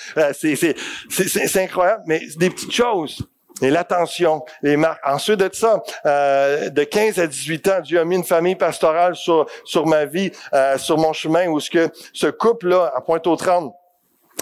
[1.10, 3.22] c'est incroyable, mais des petites choses
[3.60, 5.00] et l'attention, les marques.
[5.04, 9.14] Ensuite de ça, euh, de 15 à 18 ans, Dieu a mis une famille pastorale
[9.14, 13.72] sur, sur ma vie, euh, sur mon chemin, où ce que ce couple-là, à Pointe-aux-Trembles,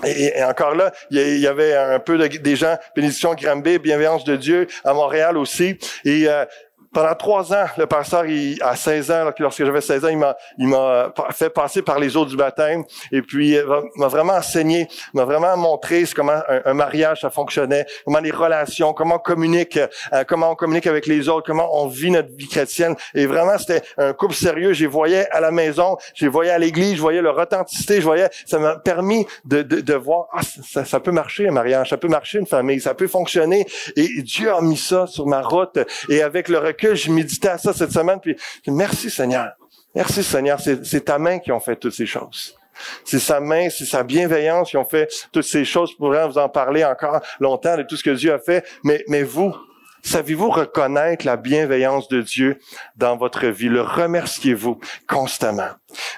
[0.04, 4.36] et, encore là, il y avait un peu de, des gens, bénédiction Granby, bienveillance de
[4.36, 5.76] Dieu à Montréal aussi.
[6.04, 6.44] Et euh,
[6.92, 11.12] pendant trois ans, le pasteur, il, à 16 ans, lorsque j'avais 16 ans, il m'a,
[11.30, 13.56] fait passer par les eaux du baptême et puis
[13.96, 19.16] m'a vraiment enseigné, m'a vraiment montré comment un, mariage ça fonctionnait, comment les relations, comment
[19.16, 19.78] on communique,
[20.12, 22.96] euh, comment on communique avec les autres, comment on vit notre vie chrétienne.
[23.14, 24.72] Et vraiment, c'était un couple sérieux.
[24.72, 28.28] Je voyais à la maison, je voyais à l'église, je voyais leur authenticité, je voyais,
[28.46, 31.96] ça m'a permis de, de, de voir, ah, ça, ça peut marcher un mariage, ça
[31.96, 33.66] peut marcher une famille, ça peut fonctionner.
[33.96, 35.78] Et Dieu a mis ça sur ma route
[36.08, 39.52] et avec le que je méditais à ça cette semaine, puis merci Seigneur.
[39.94, 42.56] Merci Seigneur, c'est ta main qui ont fait toutes ces choses.
[43.04, 45.90] C'est sa main, c'est sa bienveillance qui ont fait toutes ces choses.
[45.92, 48.64] Je pourrais vous en parler encore longtemps de tout ce que Dieu a fait.
[48.84, 49.54] Mais, mais vous,
[50.02, 52.58] savez-vous reconnaître la bienveillance de Dieu
[52.96, 53.68] dans votre vie?
[53.68, 54.78] Le remerciez-vous
[55.08, 55.70] constamment?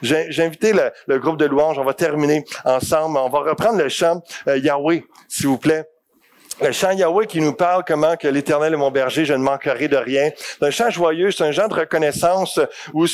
[0.03, 0.73] J'ai invité
[1.07, 1.79] le, groupe de louanges.
[1.79, 3.19] On va terminer ensemble.
[3.19, 5.87] On va reprendre le chant euh, Yahweh, s'il vous plaît
[6.61, 9.89] le chant Yahweh qui nous parle comment que l'Éternel est mon berger, je ne manquerai
[9.89, 10.31] de rien.
[10.61, 12.61] Un chant joyeux, c'est un chant de reconnaissance
[12.93, 13.07] où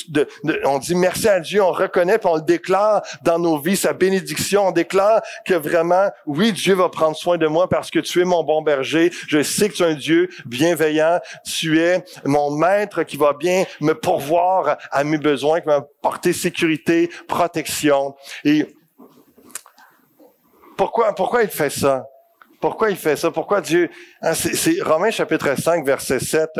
[0.64, 3.92] on dit merci à Dieu, on reconnaît, puis on le déclare dans nos vies, sa
[3.92, 4.68] bénédiction.
[4.68, 8.24] On déclare que vraiment, oui, Dieu va prendre soin de moi parce que tu es
[8.24, 9.10] mon bon berger.
[9.28, 11.20] Je sais que tu es un Dieu bienveillant.
[11.44, 16.32] Tu es mon maître qui va bien me pourvoir à mes besoins, qui va porter
[16.32, 18.14] sécurité, protection.
[18.44, 18.66] Et
[20.76, 22.04] pourquoi, pourquoi il fait ça?
[22.60, 23.30] Pourquoi il fait ça?
[23.30, 23.88] Pourquoi Dieu...
[24.20, 26.50] Hein, c'est Romains chapitre 5, verset 7.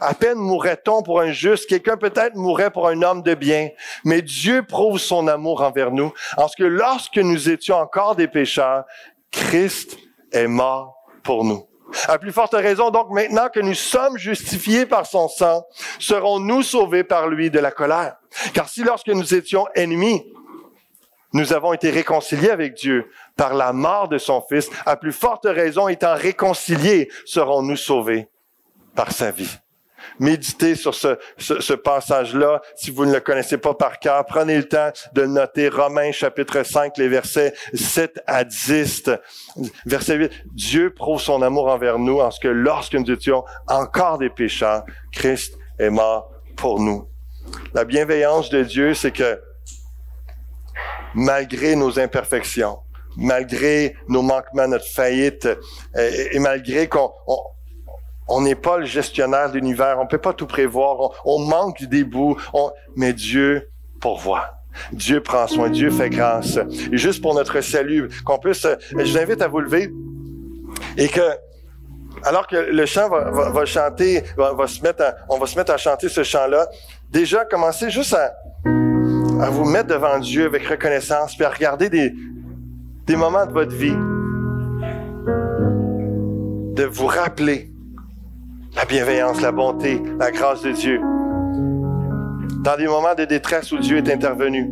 [0.00, 3.70] À peine mourrait-on pour un juste, quelqu'un peut-être mourrait pour un homme de bien,
[4.04, 8.28] mais Dieu prouve son amour envers nous, en ce que lorsque nous étions encore des
[8.28, 8.84] pécheurs,
[9.32, 9.98] Christ
[10.32, 10.94] est mort
[11.24, 11.66] pour nous.
[12.06, 15.64] À plus forte raison, donc, maintenant que nous sommes justifiés par son sang,
[15.98, 18.16] serons-nous sauvés par lui de la colère?
[18.52, 20.22] Car si lorsque nous étions ennemis,
[21.32, 25.44] nous avons été réconciliés avec Dieu par la mort de son Fils, à plus forte
[25.44, 28.28] raison, étant réconciliés, serons-nous sauvés
[28.94, 29.58] par sa vie?
[30.18, 32.62] Méditez sur ce, ce, passage-là.
[32.76, 36.62] Si vous ne le connaissez pas par cœur, prenez le temps de noter Romains chapitre
[36.62, 39.10] 5, les versets 7 à 10.
[39.86, 40.32] Verset 8.
[40.52, 44.84] Dieu prouve son amour envers nous en ce que lorsque nous étions encore des pécheurs,
[45.12, 47.08] Christ est mort pour nous.
[47.74, 49.40] La bienveillance de Dieu, c'est que
[51.14, 52.78] malgré nos imperfections,
[53.16, 55.48] malgré nos manquements, notre faillite,
[55.96, 57.10] et, malgré qu'on
[58.28, 62.04] on n'est pas le gestionnaire de l'univers, on peut pas tout prévoir, on, manque des
[62.04, 62.36] bouts,
[62.94, 64.54] mais Dieu pourvoit.
[64.92, 66.58] Dieu prend soin, Dieu fait grâce.
[66.92, 69.90] Et juste pour notre salut, qu'on puisse, je vous invite à vous lever
[70.96, 71.20] et que,
[72.22, 76.08] alors que le chant va, chanter, va, se mettre on va se mettre à chanter
[76.08, 76.68] ce chant-là,
[77.10, 78.34] déjà commencez juste à,
[79.40, 82.12] à vous mettre devant Dieu avec reconnaissance, puis à regarder des,
[83.06, 83.96] des moments de votre vie,
[86.74, 87.70] de vous rappeler
[88.76, 91.00] la bienveillance, la bonté, la grâce de Dieu.
[92.62, 94.70] Dans des moments de détresse où Dieu est intervenu.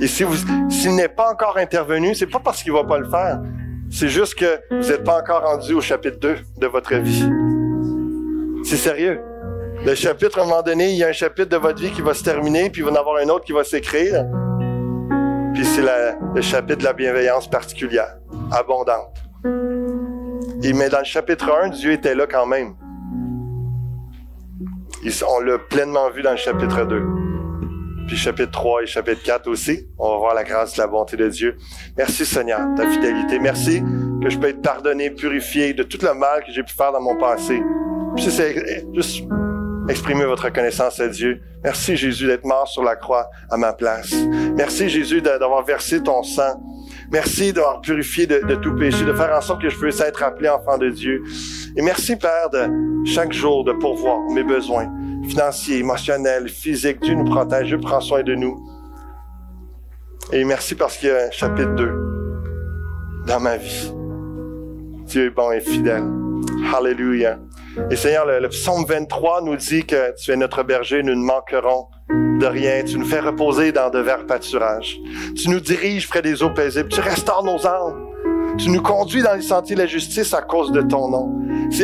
[0.00, 0.36] Et si vous,
[0.68, 3.40] s'il n'est pas encore intervenu, c'est pas parce qu'il va pas le faire.
[3.90, 7.28] C'est juste que vous n'êtes pas encore rendu au chapitre 2 de votre vie.
[8.64, 9.20] C'est sérieux.
[9.84, 12.02] Le chapitre, à un moment donné, il y a un chapitre de votre vie qui
[12.02, 14.24] va se terminer, puis il va en avoir un autre qui va s'écrire.
[15.54, 18.16] Puis c'est le chapitre de la bienveillance particulière,
[18.50, 19.18] abondante.
[20.62, 22.74] Mais dans le chapitre 1, Dieu était là quand même
[25.26, 27.02] on l'a pleinement vu dans le chapitre 2.
[28.06, 29.86] Puis chapitre 3 et chapitre 4 aussi.
[29.98, 31.56] On va voir la grâce la bonté de Dieu.
[31.96, 33.38] Merci Seigneur, ta fidélité.
[33.38, 33.82] Merci
[34.22, 37.00] que je peux être pardonné, purifié de tout le mal que j'ai pu faire dans
[37.00, 37.60] mon passé.
[38.16, 39.24] Puis c'est juste
[39.88, 41.40] exprimer votre reconnaissance à Dieu.
[41.64, 44.12] Merci Jésus d'être mort sur la croix à ma place.
[44.56, 46.60] Merci Jésus d'avoir versé ton sang.
[47.10, 50.22] Merci d'avoir purifié de, de, tout péché, de faire en sorte que je puisse être
[50.22, 51.22] appelé enfant de Dieu.
[51.76, 54.90] Et merci Père de chaque jour de pourvoir mes besoins
[55.28, 57.00] financiers, émotionnels, physiques.
[57.00, 58.66] Dieu nous protège, Dieu prend soin de nous.
[60.32, 61.92] Et merci parce qu'il y a un chapitre 2
[63.26, 63.92] dans ma vie.
[65.06, 66.04] Dieu est bon et fidèle.
[66.72, 67.38] Hallelujah.
[67.90, 71.88] Et Seigneur, le, psaume 23 nous dit que tu es notre berger, nous ne manquerons
[72.10, 72.82] de rien.
[72.84, 74.98] Tu nous fais reposer dans de verts pâturages.
[75.36, 76.88] Tu nous diriges près des eaux paisibles.
[76.88, 78.08] Tu restaures nos âmes.
[78.58, 81.32] Tu nous conduis dans les sentiers de la justice à cause de ton nom.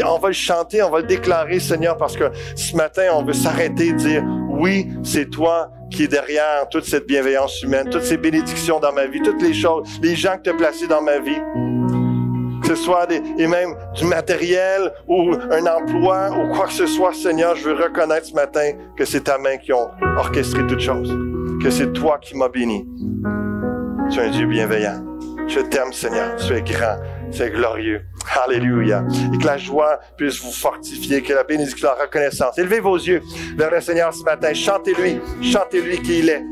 [0.04, 3.32] On va le chanter, on va le déclarer, Seigneur, parce que ce matin, on veut
[3.32, 8.18] s'arrêter et dire, oui, c'est toi qui es derrière toute cette bienveillance humaine, toutes ces
[8.18, 11.18] bénédictions dans ma vie, toutes les choses, les gens que tu as placés dans ma
[11.18, 11.40] vie
[12.68, 16.86] que ce soit des, et même du matériel ou un emploi ou quoi que ce
[16.86, 20.80] soit, Seigneur, je veux reconnaître ce matin que c'est ta main qui a orchestré toutes
[20.80, 21.16] choses,
[21.62, 22.86] que c'est toi qui m'as béni.
[24.10, 25.02] Tu es un Dieu bienveillant.
[25.46, 26.36] Je t'aime, Seigneur.
[26.36, 26.96] Tu es grand,
[27.32, 28.02] tu es glorieux.
[28.44, 29.02] Alléluia.
[29.32, 32.58] Et que la joie puisse vous fortifier, que la bénédiction, la reconnaissance.
[32.58, 33.22] Élevez vos yeux
[33.56, 34.52] vers le Seigneur ce matin.
[34.52, 35.20] Chantez-lui.
[35.42, 36.44] Chantez-lui qui il est.